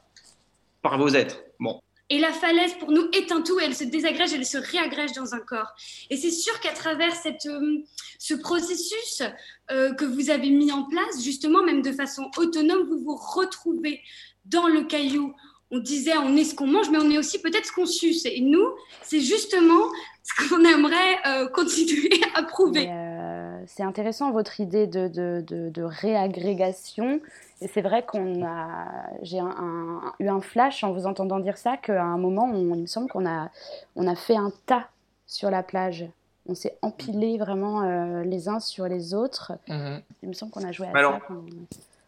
par 0.81 0.97
vos 0.97 1.09
êtres. 1.09 1.43
Bon, 1.59 1.79
Et 2.09 2.19
la 2.19 2.31
falaise, 2.33 2.73
pour 2.79 2.91
nous, 2.91 3.07
est 3.13 3.31
un 3.31 3.41
tout, 3.41 3.59
elle 3.59 3.75
se 3.75 3.83
désagrège, 3.83 4.33
elle 4.33 4.45
se 4.45 4.57
réagrège 4.57 5.13
dans 5.13 5.33
un 5.33 5.39
corps. 5.39 5.73
Et 6.09 6.17
c'est 6.17 6.31
sûr 6.31 6.59
qu'à 6.59 6.73
travers 6.73 7.15
cette, 7.15 7.45
euh, 7.45 7.77
ce 8.19 8.33
processus 8.33 9.21
euh, 9.71 9.93
que 9.93 10.05
vous 10.05 10.29
avez 10.29 10.49
mis 10.49 10.71
en 10.71 10.83
place, 10.83 11.23
justement, 11.23 11.63
même 11.63 11.81
de 11.81 11.91
façon 11.91 12.29
autonome, 12.37 12.87
vous 12.87 12.99
vous 12.99 13.15
retrouvez 13.15 14.01
dans 14.45 14.67
le 14.67 14.83
caillou. 14.83 15.33
On 15.71 15.79
disait, 15.79 16.17
on 16.17 16.35
est 16.35 16.43
ce 16.43 16.55
qu'on 16.55 16.67
mange, 16.67 16.89
mais 16.89 16.99
on 16.99 17.09
est 17.09 17.17
aussi 17.17 17.41
peut-être 17.41 17.65
ce 17.65 17.71
qu'on 17.71 17.87
suce. 17.87 18.25
Et 18.25 18.41
nous, 18.41 18.67
c'est 19.01 19.21
justement 19.21 19.89
ce 20.27 20.49
qu'on 20.49 20.63
aimerait 20.65 21.17
euh, 21.27 21.47
continuer 21.47 22.09
à 22.35 22.41
prouver. 22.43 22.87
Euh, 22.89 23.59
c'est 23.67 23.83
intéressant 23.83 24.31
votre 24.31 24.59
idée 24.59 24.87
de, 24.87 25.07
de, 25.07 25.43
de, 25.45 25.69
de 25.69 25.83
réagrégation. 25.83 27.19
Et 27.61 27.67
c'est 27.67 27.81
vrai 27.81 28.03
qu'on 28.05 28.43
a, 28.45 29.05
j'ai 29.21 29.39
un- 29.39 29.45
un- 29.57 30.13
eu 30.19 30.27
un 30.27 30.41
flash 30.41 30.83
en 30.83 30.91
vous 30.93 31.05
entendant 31.05 31.39
dire 31.39 31.57
ça 31.57 31.77
qu'à 31.77 32.03
un 32.03 32.17
moment, 32.17 32.45
on- 32.51 32.75
il 32.75 32.81
me 32.81 32.85
semble 32.87 33.09
qu'on 33.09 33.25
a, 33.27 33.49
on 33.95 34.07
a 34.07 34.15
fait 34.15 34.35
un 34.35 34.51
tas 34.65 34.87
sur 35.27 35.49
la 35.51 35.63
plage. 35.63 36.05
On 36.47 36.53
s'est 36.55 36.77
empilés 36.81 37.37
vraiment 37.37 37.81
euh, 37.83 38.23
les 38.23 38.49
uns 38.49 38.59
sur 38.59 38.85
les 38.87 39.13
autres. 39.13 39.53
Mhm. 39.67 40.01
Il 40.23 40.29
me 40.29 40.33
semble 40.33 40.51
qu'on 40.51 40.63
a 40.63 40.71
joué 40.71 40.87
à 40.87 40.91
Alors, 40.97 41.13
ça. 41.13 41.19
quand- 41.27 41.43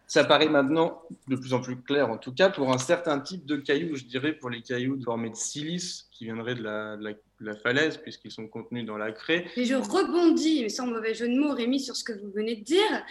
Ça 0.10 0.24
paraît 0.24 0.48
maintenant 0.50 1.02
de 1.28 1.36
plus 1.36 1.54
en 1.54 1.60
plus 1.62 1.76
clair, 1.78 2.10
en 2.10 2.18
tout 2.18 2.34
cas 2.34 2.50
pour 2.50 2.72
un 2.72 2.78
certain 2.78 3.20
type 3.20 3.46
de 3.46 3.58
cailloux, 3.58 3.96
je 3.96 4.06
dirais 4.06 4.34
pour 4.34 4.50
les 4.50 4.62
cailloux 4.62 4.98
formés 5.04 5.30
de 5.30 5.36
silice 5.36 6.08
qui 6.12 6.26
viendraient 6.26 6.56
de 6.56 6.64
la, 6.64 6.96
de 6.98 7.04
la- 7.04 7.14
de 7.14 7.20
la 7.40 7.56
falaise 7.56 7.98
puisqu'ils 7.98 8.32
sont 8.32 8.48
contenus 8.48 8.86
dans 8.86 8.98
la 8.98 9.12
craie. 9.12 9.46
Et 9.56 9.66
je 9.66 9.76
rebondis, 9.76 10.62
mais 10.64 10.70
sans 10.70 10.88
mauvais 10.88 11.14
jeu 11.14 11.28
de 11.28 11.38
mots, 11.38 11.54
Rémi, 11.54 11.80
sur 11.80 11.96
ce 11.96 12.04
que 12.04 12.14
vous 12.14 12.32
venez 12.32 12.56
de 12.56 12.64
dire. 12.64 13.06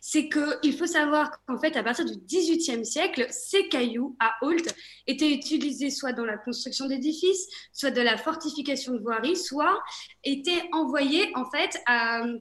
C'est 0.00 0.28
qu'il 0.28 0.76
faut 0.76 0.86
savoir 0.86 1.30
qu'en 1.46 1.58
fait, 1.58 1.76
à 1.76 1.82
partir 1.84 2.04
du 2.04 2.16
XVIIIe 2.16 2.84
siècle, 2.84 3.26
ces 3.30 3.68
cailloux 3.68 4.16
à 4.18 4.34
Holt 4.42 4.74
étaient 5.06 5.32
utilisés 5.32 5.90
soit 5.90 6.12
dans 6.12 6.24
la 6.24 6.36
construction 6.38 6.86
d'édifices, 6.86 7.48
soit 7.72 7.92
de 7.92 8.00
la 8.00 8.16
fortification 8.16 8.94
de 8.94 9.00
voiries, 9.00 9.36
soit 9.36 9.80
étaient 10.24 10.68
envoyés 10.72 11.30
en 11.36 11.48
fait 11.50 11.80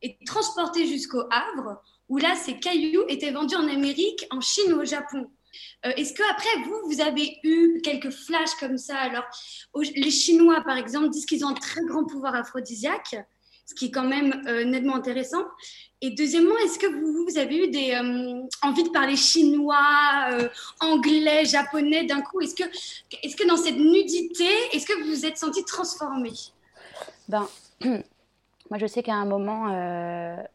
et 0.01 0.17
transportés 0.25 0.87
jusqu'au 0.87 1.21
Havre, 1.29 1.81
où 2.09 2.17
là, 2.17 2.35
ces 2.35 2.59
cailloux 2.59 3.05
étaient 3.07 3.31
vendus 3.31 3.55
en 3.55 3.67
Amérique, 3.67 4.25
en 4.31 4.41
Chine 4.41 4.73
ou 4.73 4.81
au 4.81 4.85
Japon. 4.85 5.29
Euh, 5.85 5.91
Est-ce 5.97 6.13
que 6.13 6.23
après 6.29 6.63
vous, 6.65 6.81
vous 6.85 7.01
avez 7.01 7.37
eu 7.43 7.81
quelques 7.83 8.11
flashs 8.11 8.55
comme 8.59 8.77
ça? 8.77 8.97
Alors, 8.97 9.25
les 9.95 10.11
Chinois, 10.11 10.61
par 10.61 10.77
exemple, 10.77 11.09
disent 11.09 11.25
qu'ils 11.25 11.45
ont 11.45 11.49
un 11.49 11.53
très 11.53 11.83
grand 11.85 12.05
pouvoir 12.05 12.35
aphrodisiaque, 12.35 13.15
ce 13.65 13.75
qui 13.75 13.85
est 13.85 13.91
quand 13.91 14.07
même 14.07 14.43
euh, 14.47 14.63
nettement 14.63 14.95
intéressant. 14.95 15.43
Et 16.01 16.11
deuxièmement, 16.11 16.57
est-ce 16.63 16.79
que 16.79 16.87
vous, 16.87 17.25
vous 17.27 17.37
avez 17.37 17.65
eu 17.65 17.67
des 17.69 17.93
euh, 17.93 18.41
envie 18.63 18.83
de 18.83 18.89
parler 18.89 19.15
chinois, 19.15 20.49
anglais, 20.79 21.45
japonais 21.45 22.05
d'un 22.05 22.21
coup? 22.21 22.41
Est-ce 22.41 22.55
que, 22.55 22.63
est 22.63 23.37
que 23.37 23.47
dans 23.47 23.57
cette 23.57 23.77
nudité, 23.77 24.47
est-ce 24.73 24.85
que 24.85 24.99
vous 25.01 25.09
vous 25.09 25.25
êtes 25.25 25.37
senti 25.37 25.63
transformé 25.63 26.31
Ben, 27.27 27.47
Moi, 27.83 28.79
je 28.79 28.87
sais 28.87 29.03
qu'à 29.03 29.15
un 29.15 29.25
moment, 29.25 29.65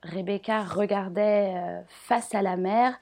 Rebecca 0.02 0.62
regardait 0.64 1.52
face 2.06 2.35
à 2.35 2.40
la 2.40 2.56
mer 2.56 2.98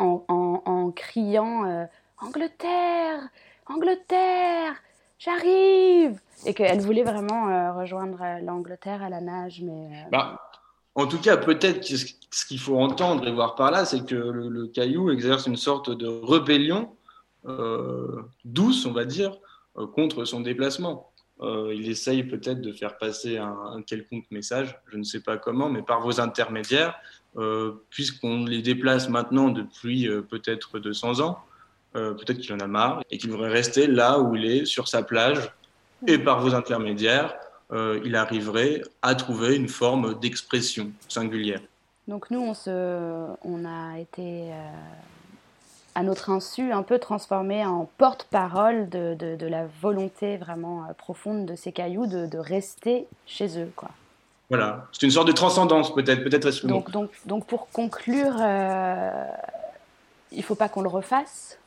en, 0.00 0.92
criant 0.94 1.64
euh, 1.64 1.84
Angleterre, 2.18 3.28
Angleterre, 3.66 4.74
j'arrive 5.18 6.20
Et 6.46 6.54
qu'elle 6.54 6.80
voulait 6.80 7.04
vraiment 7.04 7.48
euh, 7.48 7.72
rejoindre 7.72 8.20
euh, 8.22 8.40
l'Angleterre 8.40 9.02
à 9.02 9.08
la 9.08 9.20
nage, 9.20 9.62
mais 9.62 10.06
Bah, 10.10 10.40
en 10.94 11.06
tout 11.06 11.20
cas, 11.20 11.36
peut-être 11.36 11.80
que 11.80 11.96
ce 11.96 12.46
qu'il 12.46 12.58
faut 12.58 12.78
entendre 12.78 13.26
et 13.26 13.32
voir 13.32 13.54
par 13.54 13.70
là, 13.70 13.84
c'est 13.84 14.04
que 14.04 14.14
le, 14.14 14.48
le 14.48 14.66
caillou 14.66 15.10
exerce 15.10 15.46
une 15.46 15.56
sorte 15.56 15.90
de 15.90 16.06
rébellion 16.06 16.90
douce, 18.44 18.84
on 18.84 18.92
va 18.92 19.06
dire, 19.06 19.38
contre 19.94 20.26
son 20.26 20.40
déplacement. 20.40 21.09
Euh, 21.42 21.72
il 21.74 21.88
essaye 21.88 22.22
peut-être 22.22 22.60
de 22.60 22.72
faire 22.72 22.98
passer 22.98 23.38
un, 23.38 23.82
quelconque 23.86 24.26
message, 24.30 24.78
je 24.88 24.98
ne 24.98 25.04
sais 25.04 25.20
pas 25.20 25.38
comment, 25.38 25.70
mais 25.70 25.82
par 25.82 26.00
vos 26.00 26.20
intermédiaires, 26.20 26.98
euh, 27.36 27.72
puisqu'on 27.88 28.44
les 28.44 28.60
déplace 28.60 29.08
maintenant 29.08 29.48
depuis 29.48 30.06
euh, 30.06 30.20
peut-être 30.20 30.78
200 30.78 31.20
ans, 31.20 31.38
peut-être 31.92 32.38
qu'il 32.38 32.52
en 32.54 32.60
a 32.60 32.68
marre 32.68 33.02
et 33.10 33.18
qu'il 33.18 33.30
voudrait 33.32 33.50
rester 33.50 33.88
là 33.88 34.20
où 34.20 34.36
il 34.36 34.44
est, 34.44 34.64
sur 34.64 34.86
sa 34.86 35.02
plage, 35.02 35.52
et 36.06 36.18
par 36.18 36.40
vos 36.40 36.54
intermédiaires, 36.54 37.34
il 37.72 38.14
arriverait 38.14 38.82
à 39.02 39.16
trouver 39.16 39.56
une 39.56 39.68
forme 39.68 40.16
d'expression 40.20 40.92
singulière. 41.08 41.60
Donc 42.06 42.30
nous, 42.30 42.40
on, 42.42 43.64
a 43.64 43.98
été, 43.98 44.52
à 45.94 46.02
notre 46.02 46.30
insu, 46.30 46.72
un 46.72 46.82
peu 46.82 46.98
transformé 46.98 47.64
en 47.66 47.88
porte-parole 47.98 48.88
de, 48.88 49.14
de- 49.14 49.36
de 49.36 49.46
la 49.46 49.64
volonté 49.82 50.36
vraiment 50.36 50.84
euh, 50.84 50.92
profonde 50.96 51.46
de 51.46 51.56
ces 51.56 51.72
cailloux 51.72 52.06
de, 52.06 52.26
de 52.26 52.38
rester 52.38 53.06
chez 53.26 53.58
eux. 53.60 53.72
Quoi. 53.74 53.90
Voilà, 54.48 54.86
c'est 54.92 55.06
une 55.06 55.12
sorte 55.12 55.26
de 55.28 55.32
transcendance 55.32 55.94
peut-être, 55.94 56.20
le 56.22 56.68
mot. 56.68 56.74
Donc, 56.74 56.90
donc, 56.90 57.10
donc 57.26 57.46
pour 57.46 57.68
conclure, 57.70 58.36
euh, 58.40 59.24
il 60.32 60.38
ne 60.38 60.42
faut 60.42 60.54
pas 60.54 60.68
qu'on 60.68 60.82
le 60.82 60.88
refasse. 60.88 61.58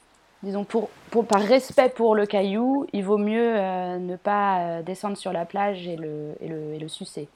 Disons, 0.41 0.65
pour, 0.65 0.89
pour, 1.09 1.25
par 1.25 1.41
respect 1.41 1.89
pour 1.89 2.15
le 2.15 2.25
caillou, 2.25 2.85
il 2.91 3.03
vaut 3.05 3.17
mieux 3.17 3.55
euh, 3.57 3.97
ne 3.97 4.17
pas 4.17 4.81
descendre 4.81 5.15
sur 5.15 5.31
la 5.31 5.45
plage 5.45 5.87
et 5.87 5.95
le, 5.95 6.33
et 6.41 6.49
le, 6.49 6.73
et 6.73 6.79
le 6.79 6.87
sucer. 6.89 7.29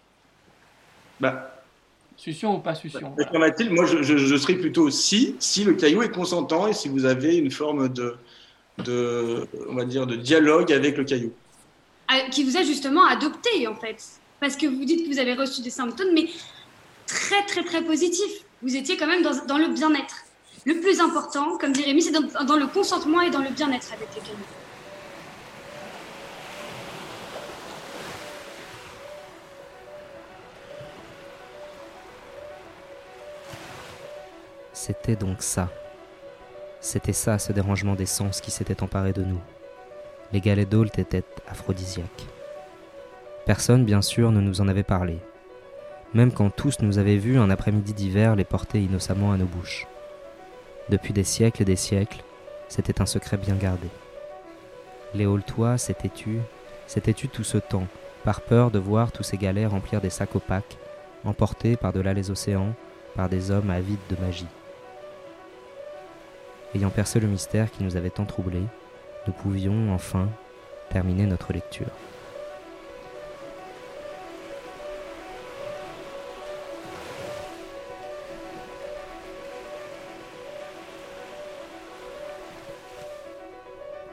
Bah, 1.19 1.49
Succion 2.17 2.55
ou 2.55 2.59
pas 2.59 2.73
succion 2.73 3.13
affirmative, 3.19 3.71
moi 3.71 3.85
je, 3.85 4.01
je, 4.01 4.17
je 4.17 4.35
serais 4.35 4.55
plutôt 4.55 4.89
si, 4.89 5.35
si 5.39 5.63
le 5.63 5.73
caillou 5.73 6.01
est 6.01 6.09
consentant 6.09 6.67
et 6.67 6.73
si 6.73 6.89
vous 6.89 7.05
avez 7.05 7.37
une 7.37 7.51
forme 7.51 7.89
de, 7.89 8.15
de, 8.83 9.47
on 9.69 9.75
va 9.75 9.85
dire, 9.85 10.07
de 10.07 10.15
dialogue 10.15 10.73
avec 10.73 10.97
le 10.97 11.03
caillou. 11.03 11.31
Ah, 12.07 12.21
qui 12.31 12.43
vous 12.43 12.57
a 12.57 12.63
justement 12.63 13.05
adopté 13.05 13.67
en 13.67 13.75
fait. 13.75 14.03
Parce 14.39 14.55
que 14.55 14.65
vous 14.65 14.83
dites 14.83 15.03
que 15.05 15.13
vous 15.13 15.19
avez 15.19 15.33
reçu 15.33 15.61
des 15.61 15.69
symptômes, 15.69 16.13
mais 16.13 16.27
très 17.05 17.45
très 17.45 17.63
très 17.63 17.83
positifs. 17.83 18.43
Vous 18.63 18.75
étiez 18.75 18.97
quand 18.97 19.07
même 19.07 19.21
dans, 19.21 19.45
dans 19.45 19.59
le 19.59 19.67
bien-être. 19.67 20.23
Le 20.65 20.79
plus 20.79 20.99
important, 20.99 21.57
comme 21.57 21.71
dit 21.71 21.83
Rémi, 21.83 22.01
c'est 22.01 22.11
dans, 22.11 22.43
dans 22.45 22.57
le 22.57 22.67
consentement 22.67 23.21
et 23.21 23.29
dans 23.29 23.41
le 23.41 23.51
bien-être 23.51 23.93
avec 23.93 24.09
les 24.15 24.21
cailloux. 24.21 24.37
C'était 34.87 35.17
donc 35.17 35.43
ça. 35.43 35.67
C'était 36.79 37.11
ça 37.11 37.39
ce 37.39 37.51
dérangement 37.51 37.95
des 37.95 38.05
sens 38.05 38.39
qui 38.39 38.51
s'était 38.51 38.81
emparé 38.81 39.11
de 39.11 39.21
nous. 39.21 39.41
Les 40.31 40.39
galets 40.39 40.69
d'Ault 40.69 40.85
étaient 40.97 41.25
aphrodisiaques. 41.45 42.25
Personne, 43.45 43.83
bien 43.83 44.01
sûr, 44.01 44.31
ne 44.31 44.39
nous 44.39 44.61
en 44.61 44.69
avait 44.69 44.83
parlé, 44.83 45.17
même 46.13 46.31
quand 46.31 46.49
tous 46.49 46.79
nous 46.79 46.99
avaient 46.99 47.17
vus 47.17 47.37
un 47.37 47.49
après-midi 47.49 47.93
d'hiver 47.93 48.37
les 48.37 48.45
porter 48.45 48.81
innocemment 48.81 49.33
à 49.33 49.37
nos 49.37 49.45
bouches. 49.45 49.87
Depuis 50.87 51.11
des 51.11 51.25
siècles 51.25 51.63
et 51.63 51.65
des 51.65 51.75
siècles, 51.75 52.23
c'était 52.69 53.01
un 53.01 53.05
secret 53.05 53.35
bien 53.35 53.55
gardé. 53.55 53.89
Les 55.15 55.25
Aultois 55.25 55.77
s'étaient 55.77 56.07
tus, 56.07 56.39
s'étaient 56.87 57.11
tus 57.11 57.27
tout 57.27 57.43
ce 57.43 57.57
temps, 57.57 57.87
par 58.23 58.39
peur 58.39 58.71
de 58.71 58.79
voir 58.79 59.11
tous 59.11 59.23
ces 59.23 59.35
galets 59.35 59.69
remplir 59.69 59.99
des 59.99 60.09
sacs 60.09 60.37
opaques, 60.37 60.77
emportés 61.25 61.75
par-delà 61.75 62.13
les 62.13 62.31
océans, 62.31 62.73
par 63.15 63.27
des 63.27 63.51
hommes 63.51 63.69
avides 63.69 63.99
de 64.09 64.15
magie. 64.21 64.47
Ayant 66.75 66.89
percé 66.89 67.19
le 67.19 67.27
mystère 67.27 67.71
qui 67.71 67.83
nous 67.83 67.95
avait 67.95 68.09
tant 68.09 68.25
troublés, 68.25 68.63
nous 69.25 69.33
pouvions 69.33 69.93
enfin 69.93 70.29
terminer 70.89 71.25
notre 71.25 71.53
lecture. 71.53 71.87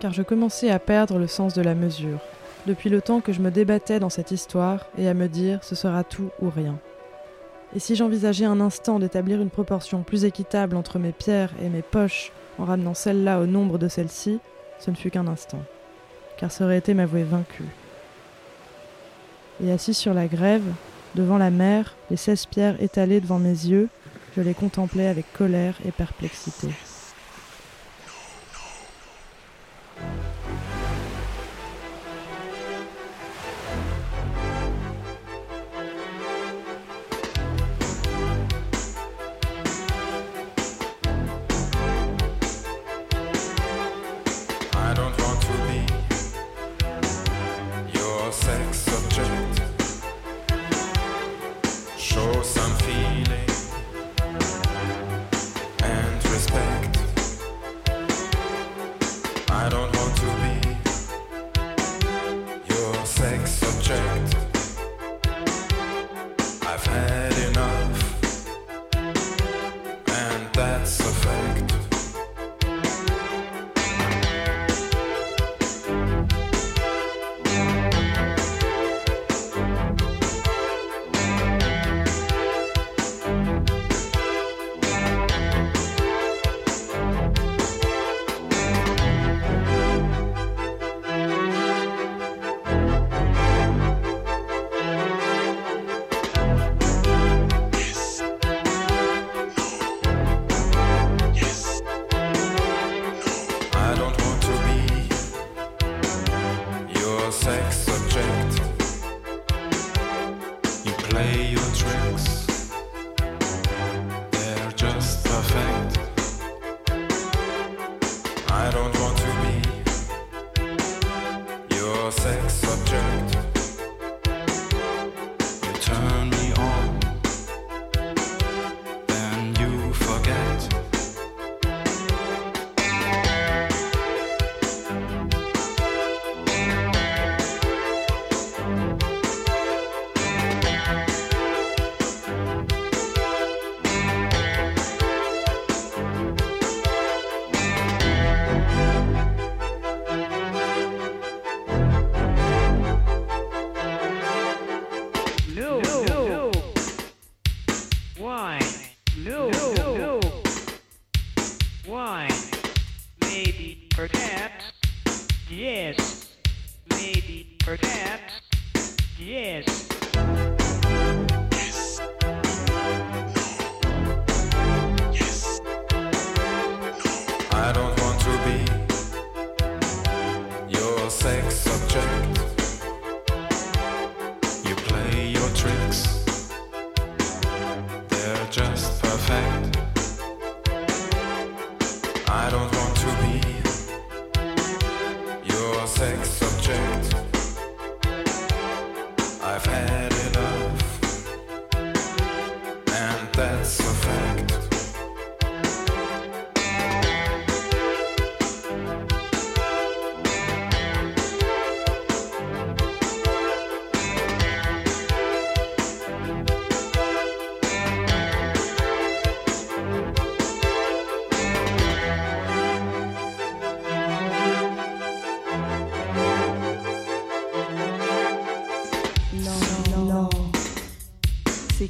car 0.04 0.12
je 0.12 0.20
commençais 0.20 0.70
à 0.70 0.78
perdre 0.78 1.18
le 1.18 1.26
sens 1.26 1.54
de 1.54 1.62
la 1.62 1.74
mesure, 1.74 2.18
depuis 2.66 2.90
le 2.90 3.00
temps 3.00 3.22
que 3.22 3.32
je 3.32 3.40
me 3.40 3.50
débattais 3.50 4.00
dans 4.00 4.10
cette 4.10 4.32
histoire 4.32 4.84
et 4.98 5.08
à 5.08 5.14
me 5.14 5.28
dire 5.28 5.64
ce 5.64 5.74
sera 5.74 6.04
tout 6.04 6.28
ou 6.42 6.50
rien. 6.50 6.78
Et 7.74 7.78
si 7.78 7.96
j'envisageais 7.96 8.44
un 8.44 8.60
instant 8.60 8.98
d'établir 8.98 9.40
une 9.40 9.48
proportion 9.48 10.02
plus 10.02 10.26
équitable 10.26 10.76
entre 10.76 10.98
mes 10.98 11.12
pierres 11.12 11.54
et 11.62 11.70
mes 11.70 11.80
poches 11.80 12.32
en 12.58 12.64
ramenant 12.64 12.94
celle-là 12.94 13.40
au 13.40 13.46
nombre 13.46 13.78
de 13.78 13.88
celles-ci, 13.88 14.40
ce 14.78 14.90
ne 14.90 14.96
fut 14.96 15.10
qu'un 15.10 15.26
instant, 15.26 15.62
car 16.36 16.50
ça 16.50 16.64
aurait 16.64 16.78
été 16.78 16.94
m'avouer 16.94 17.22
vaincu. 17.22 17.64
Et 19.62 19.70
assis 19.72 19.94
sur 19.94 20.14
la 20.14 20.26
grève, 20.26 20.64
devant 21.14 21.38
la 21.38 21.50
mer, 21.50 21.94
les 22.10 22.16
seize 22.16 22.46
pierres 22.46 22.82
étalées 22.82 23.20
devant 23.20 23.38
mes 23.38 23.50
yeux, 23.50 23.88
je 24.36 24.42
les 24.42 24.54
contemplais 24.54 25.06
avec 25.06 25.32
colère 25.32 25.76
et 25.86 25.92
perplexité. 25.92 26.68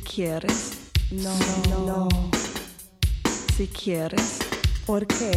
Quieres, 0.05 0.90
no, 1.11 1.35
no, 1.71 1.87
no. 1.87 2.31
Si 3.57 3.67
quieres, 3.67 4.38
¿por 4.87 5.07
qué? 5.07 5.33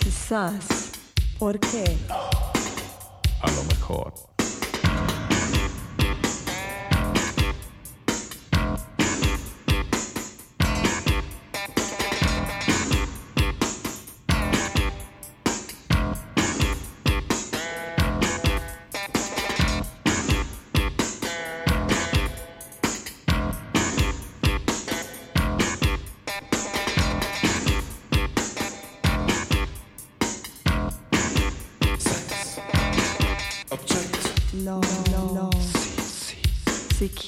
Quizás, 0.00 0.64
¿por 1.38 1.60
qué? 1.60 1.96
A 3.42 3.50
lo 3.50 3.62
mejor. 3.64 4.27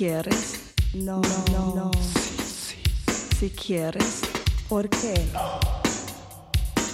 Quieres, 0.00 0.72
no, 0.94 1.20
no, 1.52 1.74
no. 1.74 1.90
Si 3.38 3.50
quieres, 3.50 4.22
¿por 4.66 4.88
qué? 4.88 5.12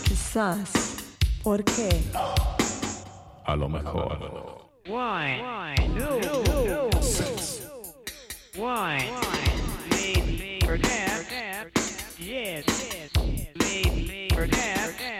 Quizás, 0.02 0.72
¿por 1.44 1.62
qué? 1.62 2.02
A 3.44 3.54
lo 3.54 3.68
mejor. 3.68 4.68
Why? 4.88 5.38
No, 5.94 6.18
no, 6.18 6.42
no. 6.64 6.90
Why? 8.56 9.08
Maybe, 9.88 10.58
perhaps. 10.66 12.18
Yes. 12.18 12.64
Maybe, 13.54 14.26
perhaps. 14.34 15.15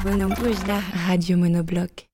Bonhomme 0.00 0.34
Rouge, 0.34 0.66
la 0.66 0.80
radio 1.06 1.36
monobloc. 1.36 2.11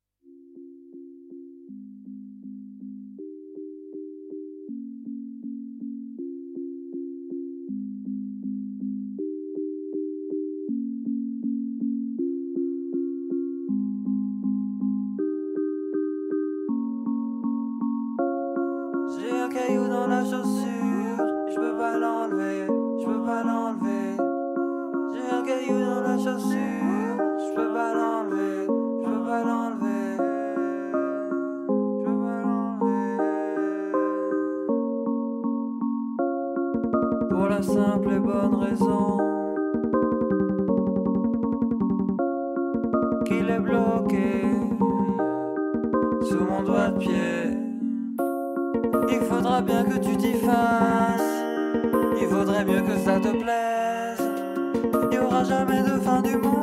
Y 55.12 55.18
aura 55.18 55.44
jamais 55.44 55.82
de 55.82 55.98
fin 56.00 56.20
du 56.22 56.36
monde. 56.36 56.54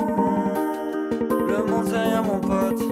Le 1.47 1.71
monde 1.71 1.85
c'est 1.87 2.01
rien 2.01 2.21
mon 2.21 2.39
pote. 2.39 2.83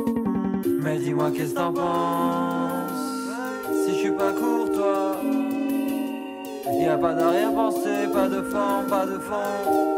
Mais 0.82 0.98
dis-moi 0.98 1.32
qu'est-ce 1.36 1.54
que 1.54 1.60
t'en 1.60 1.74
penses? 1.74 2.92
Si 3.86 3.94
je 3.94 4.00
suis 4.00 4.12
pas 4.12 4.32
courtois. 4.32 5.18
Y 6.80 6.88
a 6.88 6.98
pas 6.98 7.14
d'arrière-pensée, 7.14 8.08
pas 8.12 8.28
de 8.28 8.42
forme, 8.42 8.86
pas 8.90 9.06
de 9.06 9.18
fond. 9.18 9.94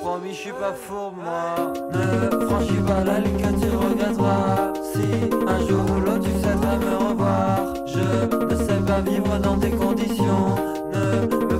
Promis, 0.00 0.30
je 0.30 0.34
suis 0.34 0.52
pas 0.52 0.72
fourbe, 0.72 1.14
moi. 1.22 1.72
Ne 1.92 2.46
franchis 2.46 2.80
pas 2.86 3.04
la 3.04 3.18
ligne 3.20 3.36
que 3.36 3.60
tu 3.60 3.68
regretteras. 3.76 4.72
Si 4.94 5.04
un 5.46 5.58
jour 5.66 5.84
ou 5.94 6.00
l'autre 6.00 6.22
tu 6.22 6.30
souhaiterais 6.30 6.78
me 6.78 7.08
revoir, 7.08 7.74
je 7.86 8.44
ne 8.46 8.56
sais 8.56 8.80
pas 8.86 9.00
vivre 9.00 9.38
dans 9.42 9.58
tes 9.58 9.70
conditions. 9.70 10.54
Ne 10.94 11.55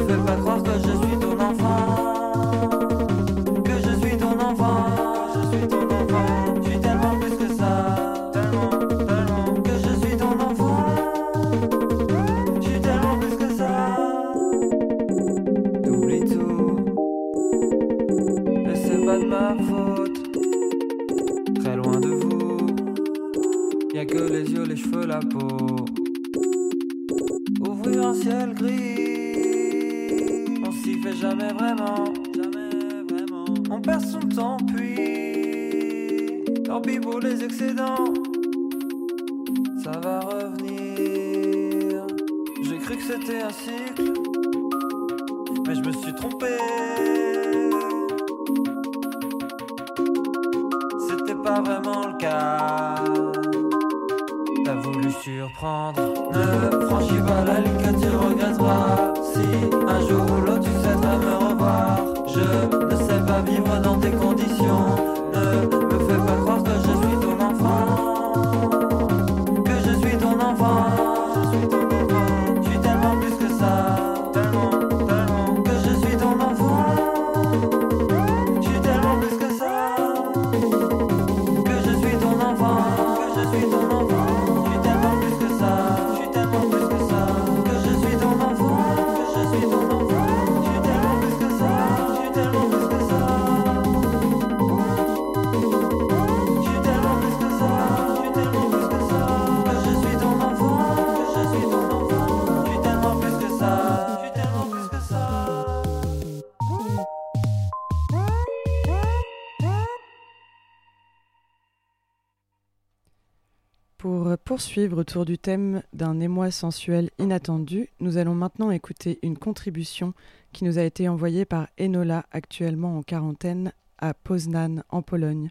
poursuivre 114.57 114.97
autour 114.97 115.27
du 115.27 115.37
thème 115.37 115.83
d'un 115.93 116.19
émoi 116.19 116.51
sensuel 116.51 117.11
inattendu, 117.19 117.91
nous 118.01 118.17
allons 118.17 118.35
maintenant 118.35 118.71
écouter 118.71 119.19
une 119.21 119.37
contribution 119.37 120.15
qui 120.55 120.65
nous 120.65 120.79
a 120.79 120.83
été 120.83 121.11
envoyée 121.11 121.45
par 121.45 121.69
Enola, 121.79 122.25
actuellement 122.33 122.97
en 122.97 123.03
quarantaine 123.03 123.75
à 123.99 124.15
Poznan, 124.15 124.83
en 124.89 125.03
Pologne. 125.03 125.51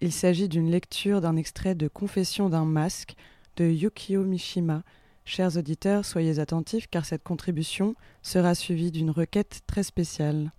Il 0.00 0.12
s'agit 0.12 0.48
d'une 0.48 0.70
lecture 0.70 1.20
d'un 1.20 1.36
extrait 1.36 1.74
de 1.74 1.88
Confession 1.88 2.48
d'un 2.48 2.64
masque 2.64 3.16
de 3.58 3.66
Yukio 3.66 4.24
Mishima. 4.24 4.82
Chers 5.26 5.58
auditeurs, 5.58 6.06
soyez 6.06 6.38
attentifs 6.38 6.86
car 6.90 7.04
cette 7.04 7.24
contribution 7.24 7.96
sera 8.22 8.54
suivie 8.54 8.92
d'une 8.92 9.10
requête 9.10 9.60
très 9.66 9.82
spéciale. 9.82 10.52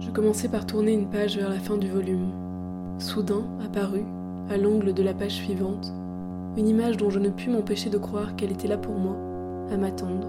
Je 0.00 0.10
commençais 0.10 0.48
par 0.48 0.66
tourner 0.66 0.92
une 0.92 1.08
page 1.08 1.36
vers 1.36 1.50
la 1.50 1.60
fin 1.60 1.76
du 1.76 1.88
volume. 1.88 2.45
Soudain 2.98 3.44
apparut, 3.62 4.06
à 4.48 4.56
l'angle 4.56 4.94
de 4.94 5.02
la 5.02 5.12
page 5.12 5.32
suivante, 5.32 5.92
une 6.56 6.66
image 6.66 6.96
dont 6.96 7.10
je 7.10 7.18
ne 7.18 7.28
pus 7.28 7.50
m'empêcher 7.50 7.90
de 7.90 7.98
croire 7.98 8.36
qu'elle 8.36 8.52
était 8.52 8.68
là 8.68 8.78
pour 8.78 8.94
moi, 8.94 9.16
à 9.70 9.76
m'attendre. 9.76 10.26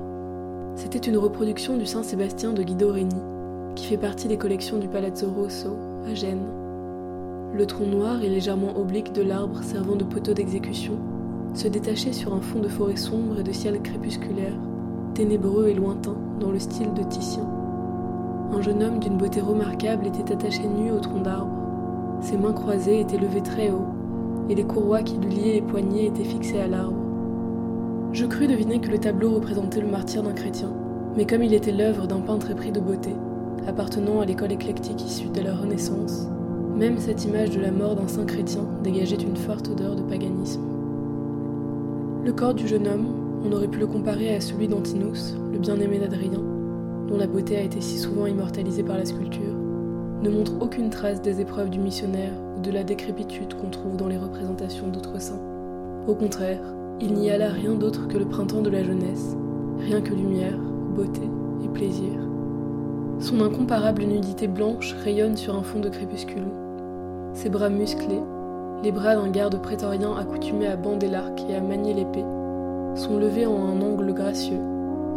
C'était 0.75 0.99
une 0.99 1.17
reproduction 1.17 1.77
du 1.77 1.85
Saint-Sébastien 1.85 2.51
de 2.51 2.63
Guido 2.63 2.89
Reni, 2.89 3.21
qui 3.75 3.85
fait 3.85 3.97
partie 3.97 4.27
des 4.27 4.37
collections 4.37 4.79
du 4.79 4.89
Palazzo 4.89 5.27
Rosso, 5.31 5.77
à 6.05 6.13
Gênes. 6.13 6.45
Le 7.53 7.65
tronc 7.65 7.85
noir 7.85 8.21
et 8.21 8.29
légèrement 8.29 8.77
oblique 8.77 9.13
de 9.13 9.21
l'arbre 9.21 9.63
servant 9.63 9.95
de 9.95 10.03
poteau 10.03 10.33
d'exécution 10.33 10.97
se 11.53 11.69
détachait 11.69 12.11
sur 12.11 12.33
un 12.33 12.41
fond 12.41 12.59
de 12.59 12.67
forêt 12.67 12.97
sombre 12.97 13.39
et 13.39 13.43
de 13.43 13.51
ciel 13.53 13.81
crépusculaire, 13.81 14.59
ténébreux 15.13 15.67
et 15.69 15.73
lointain 15.73 16.17
dans 16.41 16.51
le 16.51 16.59
style 16.59 16.93
de 16.93 17.03
Titien. 17.03 17.47
Un 18.51 18.61
jeune 18.61 18.83
homme 18.83 18.99
d'une 18.99 19.17
beauté 19.17 19.39
remarquable 19.39 20.07
était 20.07 20.33
attaché 20.33 20.67
nu 20.67 20.91
au 20.91 20.99
tronc 20.99 21.21
d'arbre. 21.21 21.66
Ses 22.21 22.37
mains 22.37 22.53
croisées 22.53 22.99
étaient 22.99 23.17
levées 23.17 23.41
très 23.41 23.69
haut, 23.69 23.85
et 24.49 24.55
les 24.55 24.63
courroies 24.63 25.03
qui 25.03 25.17
lui 25.17 25.35
liaient 25.35 25.53
les 25.53 25.61
poignets 25.61 26.05
étaient 26.05 26.23
fixées 26.23 26.59
à 26.59 26.67
l'arbre. 26.67 26.97
Je 28.13 28.25
crus 28.25 28.47
deviner 28.47 28.79
que 28.79 28.89
le 28.89 28.97
tableau 28.97 29.31
représentait 29.31 29.81
le 29.81 29.87
martyr 29.87 30.23
d'un 30.23 30.33
chrétien, 30.33 30.71
mais 31.15 31.25
comme 31.25 31.43
il 31.43 31.53
était 31.53 31.71
l'œuvre 31.71 32.07
d'un 32.07 32.21
peintre 32.21 32.51
épris 32.51 32.71
de 32.71 32.79
beauté, 32.79 33.11
appartenant 33.67 34.21
à 34.21 34.25
l'école 34.25 34.51
éclectique 34.51 35.05
issue 35.05 35.29
de 35.29 35.41
la 35.41 35.55
Renaissance, 35.55 36.27
même 36.75 36.99
cette 36.99 37.25
image 37.25 37.51
de 37.51 37.59
la 37.59 37.71
mort 37.71 37.95
d'un 37.95 38.07
saint 38.07 38.25
chrétien 38.25 38.61
dégageait 38.83 39.15
une 39.15 39.35
forte 39.35 39.67
odeur 39.69 39.95
de 39.95 40.03
paganisme. 40.03 40.61
Le 42.23 42.31
corps 42.33 42.53
du 42.53 42.67
jeune 42.67 42.87
homme, 42.87 43.07
on 43.43 43.51
aurait 43.51 43.67
pu 43.67 43.79
le 43.79 43.87
comparer 43.87 44.35
à 44.35 44.41
celui 44.41 44.67
d'Antinous, 44.67 45.35
le 45.51 45.59
bien-aimé 45.59 45.99
d'Adrien, 45.99 46.41
dont 47.07 47.17
la 47.17 47.27
beauté 47.27 47.57
a 47.57 47.61
été 47.61 47.81
si 47.81 47.97
souvent 47.97 48.25
immortalisée 48.25 48.83
par 48.83 48.97
la 48.97 49.05
sculpture, 49.05 49.56
ne 50.21 50.29
montre 50.29 50.53
aucune 50.59 50.89
trace 50.89 51.21
des 51.21 51.41
épreuves 51.41 51.69
du 51.69 51.79
missionnaire 51.79 52.31
ou 52.57 52.61
de 52.61 52.71
la 52.71 52.83
décrépitude 52.83 53.53
qu'on 53.53 53.69
trouve 53.69 53.97
dans 53.97 54.07
les 54.07 54.17
représentations 54.17 54.87
d'autres 54.87 55.21
saints. 55.21 55.41
Au 56.07 56.15
contraire, 56.15 56.61
il 56.99 57.13
n'y 57.13 57.29
a 57.29 57.37
là 57.37 57.49
rien 57.49 57.75
d'autre 57.75 58.07
que 58.07 58.17
le 58.17 58.25
printemps 58.25 58.61
de 58.61 58.69
la 58.69 58.83
jeunesse, 58.83 59.35
rien 59.79 60.01
que 60.01 60.13
lumière, 60.13 60.57
beauté 60.95 61.21
et 61.63 61.67
plaisir. 61.67 62.13
Son 63.19 63.41
incomparable 63.41 64.03
nudité 64.03 64.47
blanche 64.47 64.95
rayonne 65.03 65.37
sur 65.37 65.55
un 65.55 65.63
fond 65.63 65.79
de 65.79 65.89
crépuscule. 65.89 66.47
Ses 67.33 67.49
bras 67.49 67.69
musclés, 67.69 68.21
les 68.83 68.91
bras 68.91 69.15
d'un 69.15 69.29
garde 69.29 69.61
prétorien 69.61 70.15
accoutumé 70.15 70.67
à 70.67 70.75
bander 70.75 71.07
l'arc 71.07 71.43
et 71.49 71.55
à 71.55 71.61
manier 71.61 71.93
l'épée, 71.93 72.25
sont 72.95 73.17
levés 73.17 73.45
en 73.45 73.57
un 73.57 73.81
angle 73.81 74.13
gracieux, 74.13 74.61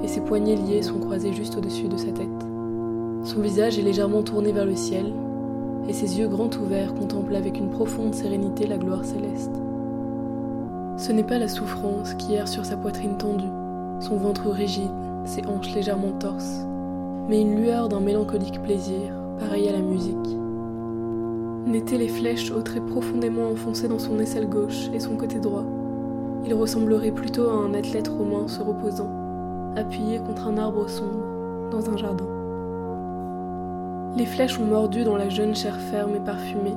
et 0.03 0.09
ses 0.09 0.21
poignets 0.21 0.57
liés 0.57 0.83
sont 0.83 0.98
croisés 0.98 1.33
juste 1.33 1.57
au-dessus 1.57 1.88
de 1.88 1.96
sa 1.96 2.13
tête. 2.13 2.50
Son 3.23 3.40
visage 3.40 3.79
est 3.79 3.83
légèrement 3.83 4.23
tourné 4.23 4.50
vers 4.50 4.64
le 4.64 4.75
ciel, 4.75 5.12
et 5.88 5.92
ses 5.92 6.18
yeux 6.18 6.29
grands 6.29 6.50
ouverts 6.62 6.94
contemplent 6.94 7.37
avec 7.37 7.58
une 7.58 7.71
profonde 7.71 8.14
sérénité 8.14 8.66
la 8.66 8.79
gloire 8.79 9.04
céleste. 9.04 9.54
Ce 10.96 11.12
n'est 11.12 11.25
pas 11.25 11.38
la 11.38 11.48
souffrance 11.48 12.14
qui 12.14 12.35
erre 12.35 12.48
sur 12.48 12.64
sa 12.64 12.77
poitrine 12.77 13.18
tendue, 13.18 13.50
son 14.00 14.16
ventre 14.16 14.48
rigide, 14.48 14.90
ses 15.25 15.46
hanches 15.46 15.75
légèrement 15.75 16.12
torses, 16.12 16.64
mais 17.29 17.42
une 17.42 17.56
lueur 17.56 17.88
d'un 17.90 18.00
mélancolique 18.00 18.62
plaisir, 18.62 19.12
pareil 19.38 19.68
à 19.68 19.73
la 19.73 19.81
musique. 19.81 20.16
N'étaient 21.66 21.98
les 21.98 22.08
flèches 22.08 22.50
au 22.50 22.62
trait 22.62 22.81
profondément 22.81 23.50
enfoncé 23.50 23.87
dans 23.87 23.98
son 23.98 24.18
aisselle 24.18 24.48
gauche 24.48 24.88
et 24.94 25.00
son 25.00 25.16
côté 25.16 25.38
droit. 25.38 25.64
Il 26.46 26.54
ressemblerait 26.54 27.12
plutôt 27.12 27.48
à 27.48 27.52
un 27.52 27.75
athlète 27.75 28.08
romain 28.08 28.48
se 28.48 28.62
reposant, 28.62 29.10
appuyé 29.77 30.21
contre 30.21 30.48
un 30.48 30.56
arbre 30.56 30.88
sombre, 30.88 31.71
dans 31.71 31.90
un 31.90 31.98
jardin. 31.98 32.40
Les 34.17 34.27
flèches 34.27 34.58
ont 34.58 34.65
mordu 34.65 35.04
dans 35.04 35.17
la 35.17 35.29
jeune 35.29 35.54
chair 35.54 35.77
ferme 35.77 36.17
et 36.17 36.21
parfumée 36.21 36.75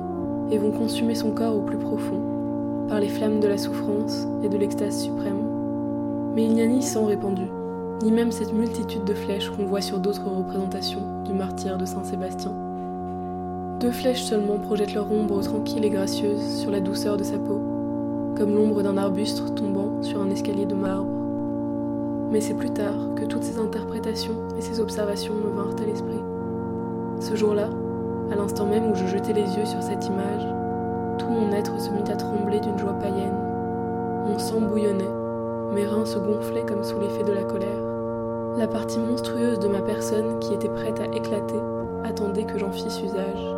et 0.52 0.58
vont 0.58 0.70
consumer 0.70 1.16
son 1.16 1.32
corps 1.32 1.56
au 1.56 1.62
plus 1.62 1.78
profond, 1.78 2.20
par 2.88 3.00
les 3.00 3.08
flammes 3.08 3.40
de 3.40 3.48
la 3.48 3.58
souffrance 3.58 4.28
et 4.44 4.48
de 4.48 4.56
l'extase 4.56 5.02
suprême. 5.02 5.42
Mais 6.34 6.44
il 6.44 6.54
n'y 6.54 6.62
a 6.62 6.66
ni 6.66 6.80
sang 6.80 7.06
répandu, 7.06 7.46
ni 8.04 8.12
même 8.12 8.30
cette 8.30 8.52
multitude 8.52 9.04
de 9.04 9.14
flèches 9.14 9.50
qu'on 9.50 9.64
voit 9.64 9.80
sur 9.80 9.98
d'autres 9.98 10.28
représentations 10.28 11.02
du 11.24 11.32
martyr 11.32 11.76
de 11.76 11.84
Saint-Sébastien. 11.84 12.52
Deux 13.80 13.90
flèches 13.90 14.22
seulement 14.22 14.58
projettent 14.58 14.94
leur 14.94 15.10
ombre 15.10 15.42
tranquille 15.42 15.84
et 15.84 15.90
gracieuse 15.90 16.60
sur 16.60 16.70
la 16.70 16.80
douceur 16.80 17.16
de 17.16 17.24
sa 17.24 17.38
peau, 17.38 17.60
comme 18.36 18.54
l'ombre 18.54 18.82
d'un 18.82 18.96
arbuste 18.96 19.56
tombant 19.56 20.02
sur 20.02 20.22
un 20.22 20.30
escalier 20.30 20.66
de 20.66 20.74
marbre. 20.76 21.10
Mais 22.30 22.40
c'est 22.40 22.54
plus 22.54 22.70
tard 22.70 23.14
que 23.16 23.24
toutes 23.24 23.42
ces 23.42 23.58
interprétations 23.58 24.38
et 24.56 24.60
ces 24.60 24.78
observations 24.78 25.34
me 25.34 25.50
vinrent 25.50 25.82
à 25.82 25.86
l'esprit. 25.86 26.33
Ce 27.20 27.36
jour-là, 27.36 27.68
à 28.32 28.36
l'instant 28.36 28.66
même 28.66 28.90
où 28.90 28.94
je 28.94 29.06
jetais 29.06 29.32
les 29.32 29.56
yeux 29.56 29.64
sur 29.64 29.82
cette 29.82 30.06
image, 30.06 30.46
tout 31.18 31.28
mon 31.28 31.52
être 31.52 31.80
se 31.80 31.90
mit 31.90 32.10
à 32.10 32.16
trembler 32.16 32.60
d'une 32.60 32.78
joie 32.78 32.94
païenne. 32.94 33.38
Mon 34.26 34.38
sang 34.38 34.60
bouillonnait, 34.60 35.04
mes 35.74 35.86
reins 35.86 36.06
se 36.06 36.18
gonflaient 36.18 36.64
comme 36.66 36.84
sous 36.84 36.98
l'effet 36.98 37.24
de 37.24 37.32
la 37.32 37.44
colère. 37.44 37.68
La 38.56 38.68
partie 38.68 38.98
monstrueuse 38.98 39.58
de 39.58 39.68
ma 39.68 39.80
personne, 39.80 40.38
qui 40.40 40.54
était 40.54 40.68
prête 40.68 41.00
à 41.00 41.06
éclater, 41.06 41.60
attendait 42.04 42.44
que 42.44 42.58
j'en 42.58 42.70
fisse 42.70 43.02
usage, 43.02 43.54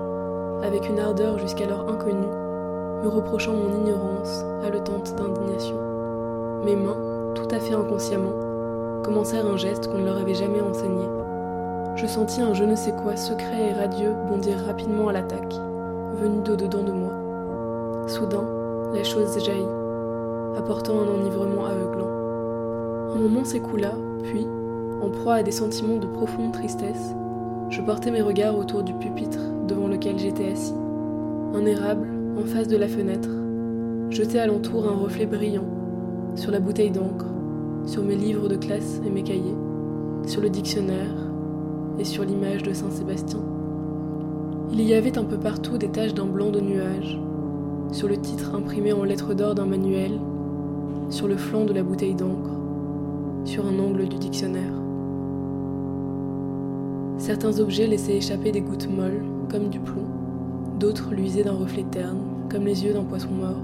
avec 0.63 0.89
une 0.89 0.99
ardeur 0.99 1.39
jusqu'alors 1.39 1.89
inconnue, 1.89 2.27
me 3.03 3.09
reprochant 3.09 3.53
mon 3.53 3.75
ignorance, 3.75 4.45
haletante 4.65 5.15
d'indignation. 5.15 5.77
Mes 6.65 6.77
mains, 6.77 6.97
tout 7.35 7.49
à 7.51 7.59
fait 7.59 7.75
inconsciemment, 7.75 8.33
commencèrent 9.03 9.47
un 9.47 9.57
geste 9.57 9.89
qu'on 9.89 9.99
ne 9.99 10.07
leur 10.07 10.17
avait 10.17 10.35
jamais 10.35 10.61
enseigné. 10.61 11.05
Je 11.97 12.07
sentis 12.07 12.42
un 12.42 12.53
je 12.53 12.62
ne 12.62 12.76
sais 12.76 12.92
quoi 12.92 13.16
secret 13.16 13.70
et 13.70 13.72
radieux 13.72 14.12
bondir 14.28 14.59
rapidement 14.66 15.09
à 15.09 15.14
l'attaque, 15.14 15.55
venu 16.20 16.42
d'au-dedans 16.44 16.82
de 16.82 16.92
moi. 16.92 18.07
Soudain, 18.07 18.44
la 18.92 19.03
chose 19.03 19.42
jaillit, 19.42 19.64
apportant 20.59 20.92
un 21.01 21.09
enivrement 21.09 21.64
aveuglant. 21.64 23.14
Un 23.14 23.18
moment 23.18 23.47
s'écoula, 23.47 23.94
puis, 24.24 24.47
en 25.01 25.09
proie 25.09 25.36
à 25.36 25.42
des 25.42 25.53
sentiments 25.53 25.97
de 25.97 26.07
profonde 26.07 26.53
tristesse, 26.53 27.14
je 27.70 27.80
portai 27.80 28.11
mes 28.11 28.20
regards 28.20 28.59
autour 28.59 28.82
du 28.82 28.92
pupitre 28.92 29.40
devant 29.66 29.88
lequel 29.88 30.18
j'étais 30.18 30.53
assis. 30.53 30.74
Un 31.55 31.64
érable, 31.64 32.09
en 32.38 32.44
face 32.44 32.68
de 32.68 32.76
la 32.76 32.88
fenêtre, 32.88 33.30
jetait 34.11 34.40
alentour 34.40 34.86
un 34.86 34.97
reflet 35.03 35.24
brillant 35.24 35.64
sur 36.34 36.51
la 36.51 36.61
bouteille 36.61 36.90
d'encre, 36.90 37.24
sur 37.86 38.03
mes 38.03 38.16
livres 38.16 38.49
de 38.49 38.57
classe 38.57 39.01
et 39.07 39.11
mes 39.11 39.22
cahiers, 39.22 39.57
sur 40.26 40.42
le 40.42 40.51
dictionnaire 40.51 41.26
et 41.99 42.05
sur 42.05 42.24
l'image 42.24 42.62
de 42.62 42.72
Saint-Sébastien. 42.72 43.40
Il 44.72 44.80
y 44.82 44.94
avait 44.94 45.16
un 45.18 45.24
peu 45.24 45.38
partout 45.38 45.78
des 45.78 45.88
taches 45.88 46.14
d'un 46.14 46.26
blanc 46.26 46.51
de 46.51 46.61
nuage, 46.61 47.18
sur 47.92 48.09
le 48.09 48.16
titre 48.16 48.55
imprimé 48.55 48.92
en 48.92 49.05
lettres 49.05 49.34
d'or 49.34 49.55
d'un 49.55 49.66
manuel, 49.66 50.18
sur 51.09 51.28
le 51.28 51.36
flanc 51.36 51.64
de 51.64 51.72
la 51.72 51.82
bouteille 51.82 52.14
d'encre, 52.14 52.51
sur 53.44 53.66
un 53.66 53.78
angle 53.78 54.09
du 54.09 54.18
dictionnaire. 54.18 54.72
Certains 57.18 57.61
objets 57.61 57.86
laissaient 57.86 58.16
échapper 58.16 58.53
des 58.53 58.61
gouttes 58.61 58.90
molles, 58.90 59.24
comme 59.51 59.68
du 59.68 59.80
plomb, 59.80 60.07
d'autres 60.78 61.14
luisaient 61.14 61.44
d'un 61.44 61.53
reflet 61.53 61.84
terne, 61.90 62.18
comme 62.51 62.64
les 62.64 62.84
yeux 62.84 62.92
d'un 62.92 63.05
poisson 63.05 63.30
mort. 63.30 63.62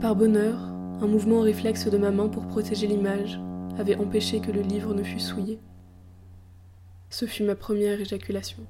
Par 0.00 0.14
bonheur, 0.14 0.58
un 1.00 1.06
mouvement 1.06 1.40
réflexe 1.40 1.88
de 1.88 1.98
ma 1.98 2.10
main 2.10 2.28
pour 2.28 2.46
protéger 2.46 2.86
l'image 2.86 3.40
avait 3.78 3.96
empêché 3.96 4.40
que 4.40 4.52
le 4.52 4.60
livre 4.60 4.94
ne 4.94 5.02
fût 5.02 5.20
souillé. 5.20 5.58
Ce 7.12 7.26
fut 7.26 7.44
ma 7.44 7.54
première 7.54 8.00
éjaculation. 8.00 8.62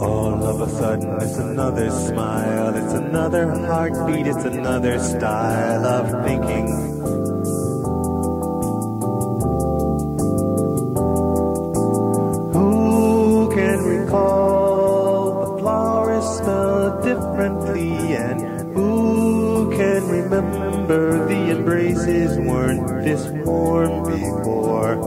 All 0.00 0.44
of 0.44 0.60
a 0.60 0.68
sudden, 0.68 1.16
it's 1.20 1.38
another 1.38 1.90
smile, 1.90 2.76
it's 2.76 2.94
another 2.94 3.50
heartbeat, 3.66 4.28
it's 4.28 4.44
another 4.44 5.00
style 5.00 5.84
of 5.84 6.24
thinking. 6.24 7.21
Remember 20.92 21.26
the 21.26 21.50
embraces 21.50 22.38
weren't 22.38 22.86
this 23.04 23.26
warm 23.28 24.04
before? 24.04 25.01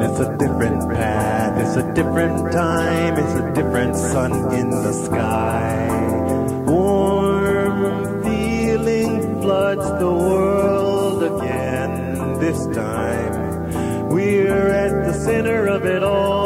It's 0.00 0.20
a 0.20 0.36
different 0.38 0.88
path, 0.88 1.60
it's 1.60 1.76
a 1.76 1.92
different 1.92 2.52
time, 2.52 3.14
it's 3.18 3.34
a 3.34 3.52
different 3.52 3.96
sun 3.96 4.32
in 4.54 4.70
the 4.70 4.92
sky. 4.92 5.88
Warm 6.66 8.22
feeling 8.22 9.40
floods 9.42 9.88
the 9.98 10.12
world 10.12 11.22
again 11.22 12.38
this 12.38 12.66
time. 12.74 14.08
We're 14.08 14.68
at 14.68 15.06
the 15.06 15.12
center 15.12 15.66
of 15.66 15.84
it 15.84 16.02
all. 16.02 16.41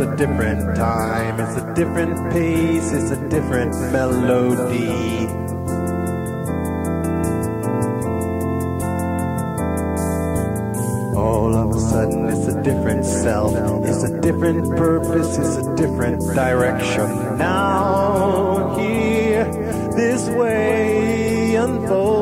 A 0.00 0.16
different 0.16 0.76
time, 0.76 1.38
it's 1.40 1.56
a 1.60 1.74
different 1.74 2.32
pace, 2.32 2.92
it's 2.92 3.10
a 3.10 3.28
different 3.28 3.72
melody. 3.92 5.26
All 11.16 11.54
of 11.54 11.76
a 11.76 11.80
sudden, 11.80 12.28
it's 12.30 12.48
a 12.48 12.62
different 12.62 13.04
self, 13.04 13.52
it's 13.84 14.02
a 14.04 14.20
different 14.20 14.70
purpose, 14.76 15.36
it's 15.36 15.56
a 15.66 15.76
different 15.76 16.20
direction. 16.34 17.36
Now, 17.36 18.76
here, 18.78 19.44
this 19.96 20.28
way, 20.30 21.56
unfolding 21.56 22.19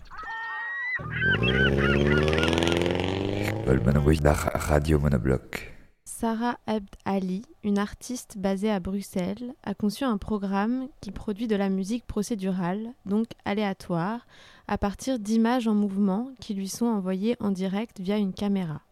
Radio 4.54 4.98
monobloc. 4.98 5.74
Sarah 6.04 6.58
Abd 6.66 6.88
Ali, 7.04 7.42
une 7.62 7.78
artiste 7.78 8.36
basée 8.36 8.70
à 8.70 8.80
Bruxelles, 8.80 9.54
a 9.62 9.74
conçu 9.74 10.04
un 10.04 10.18
programme 10.18 10.88
qui 11.00 11.12
produit 11.12 11.46
de 11.46 11.56
la 11.56 11.70
musique 11.70 12.06
procédurale, 12.06 12.92
donc 13.06 13.28
aléatoire, 13.44 14.26
à 14.68 14.76
partir 14.76 15.18
d'images 15.18 15.66
en 15.66 15.74
mouvement 15.74 16.30
qui 16.40 16.52
lui 16.52 16.68
sont 16.68 16.86
envoyées 16.86 17.36
en 17.40 17.50
direct 17.50 18.00
via 18.00 18.18
une 18.18 18.34
caméra. 18.34 18.82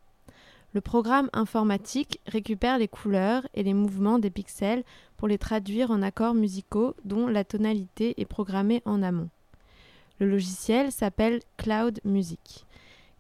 Le 0.75 0.81
programme 0.81 1.31
informatique 1.33 2.21
récupère 2.27 2.79
les 2.79 2.89
couleurs 2.89 3.47
et 3.55 3.63
les 3.63 3.75
mouvements 3.75 4.19
des 4.19 4.31
pixels 4.31 4.85
pour 5.17 5.27
les 5.27 5.39
traduire 5.39 5.91
en 5.91 6.03
accords 6.03 6.35
musicaux 6.35 6.95
dont 7.05 7.27
la 7.27 7.45
tonalité 7.45 8.21
est 8.21 8.27
programmée 8.27 8.83
en 8.85 9.03
amont. 9.03 9.31
Le 10.19 10.29
logiciel 10.29 10.93
s'appelle 10.93 11.41
Cloud 11.57 12.01
Music, 12.05 12.67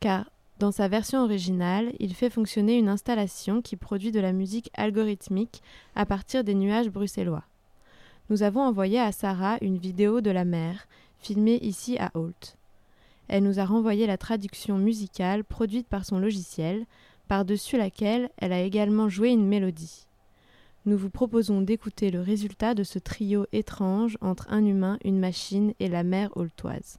car 0.00 0.30
dans 0.58 0.72
sa 0.72 0.88
version 0.88 1.22
originale, 1.22 1.92
il 2.00 2.14
fait 2.14 2.30
fonctionner 2.30 2.76
une 2.76 2.88
installation 2.88 3.62
qui 3.62 3.76
produit 3.76 4.10
de 4.10 4.18
la 4.18 4.32
musique 4.32 4.70
algorithmique 4.74 5.62
à 5.94 6.04
partir 6.04 6.42
des 6.42 6.54
nuages 6.54 6.90
bruxellois. 6.90 7.44
Nous 8.28 8.42
avons 8.42 8.62
envoyé 8.62 8.98
à 8.98 9.12
Sarah 9.12 9.56
une 9.62 9.78
vidéo 9.78 10.20
de 10.20 10.30
la 10.30 10.44
mer, 10.44 10.88
filmée 11.20 11.58
ici 11.62 11.96
à 11.98 12.10
Holt. 12.14 12.56
Elle 13.28 13.44
nous 13.44 13.60
a 13.60 13.64
renvoyé 13.64 14.06
la 14.06 14.18
traduction 14.18 14.78
musicale 14.78 15.44
produite 15.44 15.86
par 15.86 16.04
son 16.04 16.18
logiciel, 16.18 16.86
par-dessus 17.28 17.76
laquelle 17.76 18.30
elle 18.38 18.52
a 18.52 18.62
également 18.62 19.08
joué 19.08 19.30
une 19.30 19.46
mélodie. 19.46 20.06
Nous 20.86 20.96
vous 20.96 21.10
proposons 21.10 21.60
d'écouter 21.60 22.10
le 22.10 22.20
résultat 22.20 22.74
de 22.74 22.82
ce 22.82 22.98
trio 22.98 23.46
étrange 23.52 24.16
entre 24.20 24.46
un 24.50 24.64
humain, 24.64 24.98
une 25.04 25.18
machine 25.18 25.74
et 25.80 25.88
la 25.88 26.02
mer 26.02 26.30
holtoise. 26.34 26.98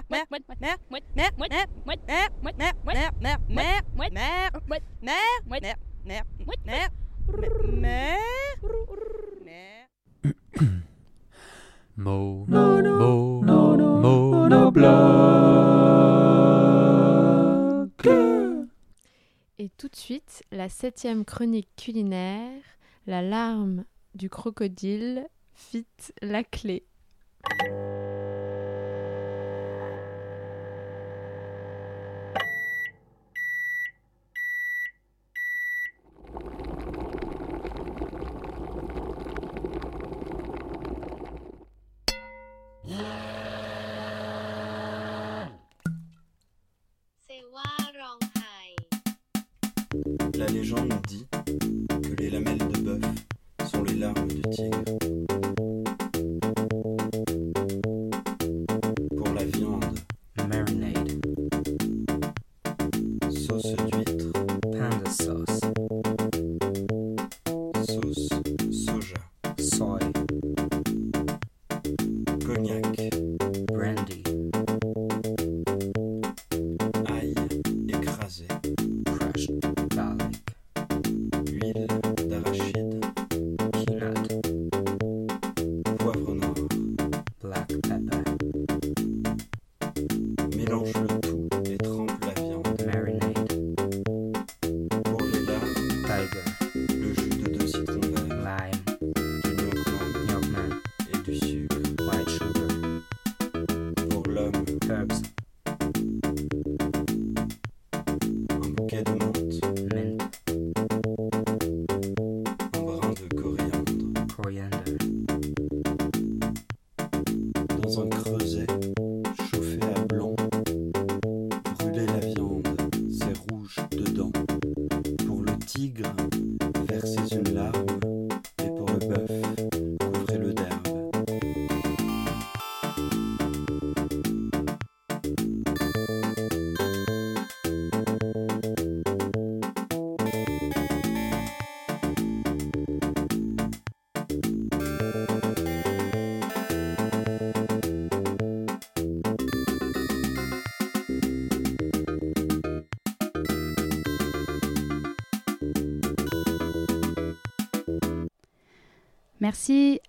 chronique 21.25 21.69
culinaire, 21.75 22.61
la 23.07 23.23
larme 23.23 23.85
du 24.13 24.29
crocodile, 24.29 25.27
fit 25.55 25.85
la 26.21 26.43
clé. 26.43 26.85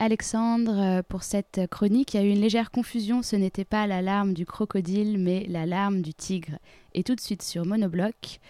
Alexandre 0.03 0.81
euh, 0.81 1.03
pour 1.09 1.23
cette 1.23 1.61
chronique. 1.71 2.15
Il 2.15 2.17
y 2.17 2.21
a 2.21 2.27
eu 2.27 2.31
une 2.31 2.41
légère 2.41 2.73
confusion, 2.73 3.23
ce 3.23 3.37
n'était 3.37 3.65
pas 3.65 3.87
la 3.87 4.03
larme 4.03 4.35
du 4.35 4.45
crocodile, 4.45 5.17
mais 5.17 5.47
la 5.49 5.65
larme 5.65 6.03
du 6.03 6.13
tigre. 6.13 6.59
Et 6.93 7.05
tout 7.05 7.15
de 7.15 7.21
suite 7.21 7.43
sur 7.43 7.65
Monobloc, 7.65 8.41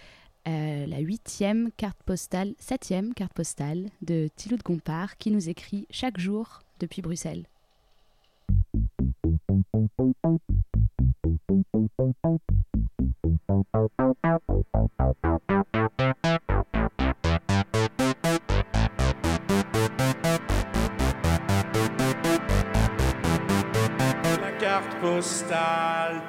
euh, 0.47 0.87
la 0.87 0.97
huitième 0.97 1.69
carte 1.77 2.01
postale, 2.07 2.55
septième 2.57 3.13
carte 3.13 3.33
postale 3.33 3.89
de 4.01 4.29
Thilou 4.35 4.57
Gompard 4.65 5.17
qui 5.17 5.29
nous 5.29 5.47
écrit 5.47 5.85
chaque 5.91 6.19
jour 6.19 6.61
depuis 6.79 7.03
Bruxelles. 7.03 7.45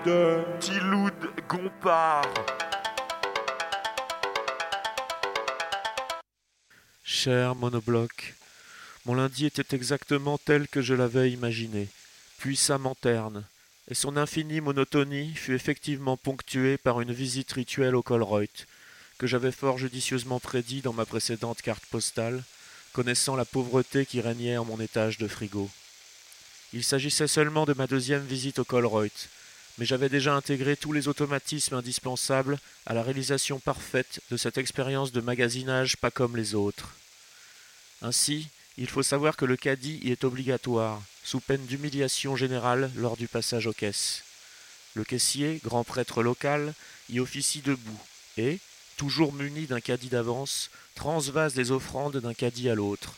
De. 0.04 0.44
Cher 7.02 7.54
monobloc, 7.54 8.34
mon 9.06 9.14
lundi 9.14 9.46
était 9.46 9.74
exactement 9.74 10.38
tel 10.38 10.68
que 10.68 10.82
je 10.82 10.94
l'avais 10.94 11.30
imaginé, 11.30 11.88
puissamment 12.38 12.94
terne, 12.94 13.44
et 13.90 13.94
son 13.94 14.16
infinie 14.16 14.60
monotonie 14.60 15.34
fut 15.34 15.54
effectivement 15.54 16.16
ponctuée 16.16 16.76
par 16.76 17.00
une 17.00 17.12
visite 17.12 17.52
rituelle 17.52 17.96
au 17.96 18.02
Colreuth, 18.02 18.66
que 19.18 19.26
j'avais 19.26 19.52
fort 19.52 19.78
judicieusement 19.78 20.40
prédit 20.40 20.80
dans 20.80 20.92
ma 20.92 21.06
précédente 21.06 21.62
carte 21.62 21.86
postale, 21.86 22.42
connaissant 22.92 23.36
la 23.36 23.44
pauvreté 23.44 24.06
qui 24.06 24.20
régnait 24.20 24.56
en 24.56 24.64
mon 24.64 24.80
étage 24.80 25.18
de 25.18 25.28
frigo. 25.28 25.70
Il 26.74 26.82
s'agissait 26.82 27.28
seulement 27.28 27.66
de 27.66 27.72
ma 27.72 27.86
deuxième 27.86 28.26
visite 28.26 28.58
au 28.58 28.64
Colreuth, 28.64 29.28
mais 29.78 29.86
j'avais 29.86 30.08
déjà 30.08 30.34
intégré 30.34 30.76
tous 30.76 30.90
les 30.90 31.06
automatismes 31.06 31.76
indispensables 31.76 32.58
à 32.84 32.94
la 32.94 33.04
réalisation 33.04 33.60
parfaite 33.60 34.20
de 34.32 34.36
cette 34.36 34.58
expérience 34.58 35.12
de 35.12 35.20
magasinage 35.20 35.96
pas 35.96 36.10
comme 36.10 36.36
les 36.36 36.56
autres. 36.56 36.96
Ainsi, 38.02 38.48
il 38.76 38.88
faut 38.88 39.04
savoir 39.04 39.36
que 39.36 39.44
le 39.44 39.56
caddie 39.56 40.00
y 40.02 40.10
est 40.10 40.24
obligatoire, 40.24 41.00
sous 41.22 41.38
peine 41.38 41.64
d'humiliation 41.64 42.34
générale 42.34 42.90
lors 42.96 43.16
du 43.16 43.28
passage 43.28 43.68
aux 43.68 43.72
caisses. 43.72 44.24
Le 44.94 45.04
caissier, 45.04 45.60
grand 45.62 45.84
prêtre 45.84 46.24
local, 46.24 46.74
y 47.08 47.20
officie 47.20 47.60
debout, 47.60 48.00
et, 48.36 48.58
toujours 48.96 49.32
muni 49.32 49.66
d'un 49.66 49.80
caddie 49.80 50.08
d'avance, 50.08 50.70
transvase 50.96 51.54
les 51.54 51.70
offrandes 51.70 52.16
d'un 52.16 52.34
caddie 52.34 52.68
à 52.68 52.74
l'autre. 52.74 53.14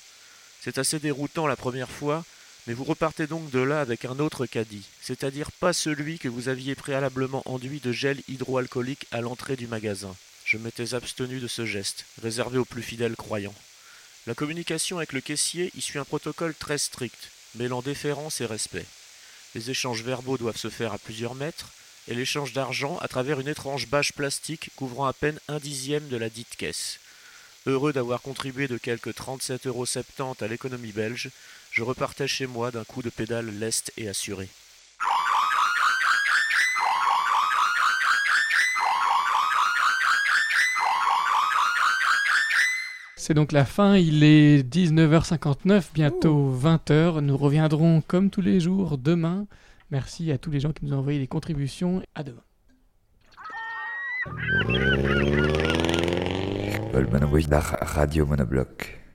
C'est 0.61 0.77
assez 0.77 0.99
déroutant 0.99 1.47
la 1.47 1.57
première 1.57 1.91
fois, 1.91 2.23
mais 2.67 2.75
vous 2.75 2.85
repartez 2.85 3.27
donc 3.27 3.51
de 3.51 3.61
là 3.61 3.81
avec 3.81 4.05
un 4.05 4.19
autre 4.19 4.47
caddie, 4.47 4.87
c'est-à-dire 5.01 5.53
pas 5.53 5.73
celui 5.73 6.19
que 6.19 6.29
vous 6.29 6.49
aviez 6.49 6.75
préalablement 6.75 7.43
enduit 7.47 7.81
de 7.81 7.93
gel 7.93 8.23
hydroalcoolique 8.29 9.07
à 9.12 9.21
l'entrée 9.21 9.57
du 9.57 9.67
magasin. 9.67 10.14
Je 10.45 10.59
m'étais 10.59 10.95
abstenu 10.95 11.41
de 11.41 11.49
ce 11.49 11.67
geste, 11.67 12.07
réservé 12.23 12.59
aux 12.59 12.64
plus 12.64 12.83
fidèles 12.83 13.17
croyants. 13.17 13.55
La 14.27 14.35
communication 14.35 14.97
avec 14.99 15.12
le 15.12 15.21
caissier 15.21 15.71
y 15.77 15.81
suit 15.81 15.99
un 15.99 16.05
protocole 16.05 16.55
très 16.55 16.79
strict, 16.79 17.31
mêlant 17.55 17.83
déférence 17.83 18.41
et 18.41 18.47
respect. 18.47 18.87
Les 19.55 19.71
échanges 19.71 20.03
verbaux 20.03 20.39
doivent 20.39 20.57
se 20.57 20.71
faire 20.71 20.93
à 20.93 20.99
plusieurs 20.99 21.35
mètres, 21.35 21.71
et 22.09 22.14
l'échange 22.14 22.53
d'argent 22.53 22.99
à 22.99 23.09
travers 23.09 23.41
une 23.41 23.49
étrange 23.49 23.89
bâche 23.89 24.12
plastique 24.12 24.71
couvrant 24.77 25.07
à 25.07 25.12
peine 25.12 25.41
un 25.49 25.59
dixième 25.59 26.09
de 26.09 26.17
la 26.17 26.29
dite 26.29 26.57
caisse. 26.57 27.01
Heureux 27.67 27.93
d'avoir 27.93 28.23
contribué 28.23 28.69
de 28.69 28.79
quelque 28.79 29.11
37,70 29.11 29.69
euros 29.69 30.35
à 30.41 30.47
l'économie 30.47 30.93
belge, 30.93 31.31
je 31.77 31.83
repartais 31.83 32.27
chez 32.27 32.47
moi 32.47 32.70
d'un 32.70 32.85
coup 32.85 33.03
de 33.03 33.11
pédale 33.11 33.51
leste 33.59 33.93
et 33.99 34.09
assuré. 34.09 34.49
C'est 43.14 43.35
donc 43.35 43.53
la 43.53 43.66
fin, 43.66 43.95
il 43.97 44.24
est 44.24 44.66
19h59, 44.66 45.93
bientôt 45.93 46.51
20h. 46.59 47.20
Nous 47.20 47.37
reviendrons 47.37 48.01
comme 48.01 48.31
tous 48.31 48.41
les 48.41 48.59
jours 48.59 48.97
demain. 48.97 49.47
Merci 49.91 50.33
à 50.33 50.39
tous 50.39 50.51
les 50.51 50.61
gens 50.61 50.72
qui 50.72 50.87
nous 50.87 50.95
ont 50.95 51.01
envoyé 51.01 51.18
des 51.18 51.27
contributions. 51.27 52.03
À 52.14 52.22
demain. 52.22 52.41
Radio 57.83 58.24
Monobloc. 58.24 59.06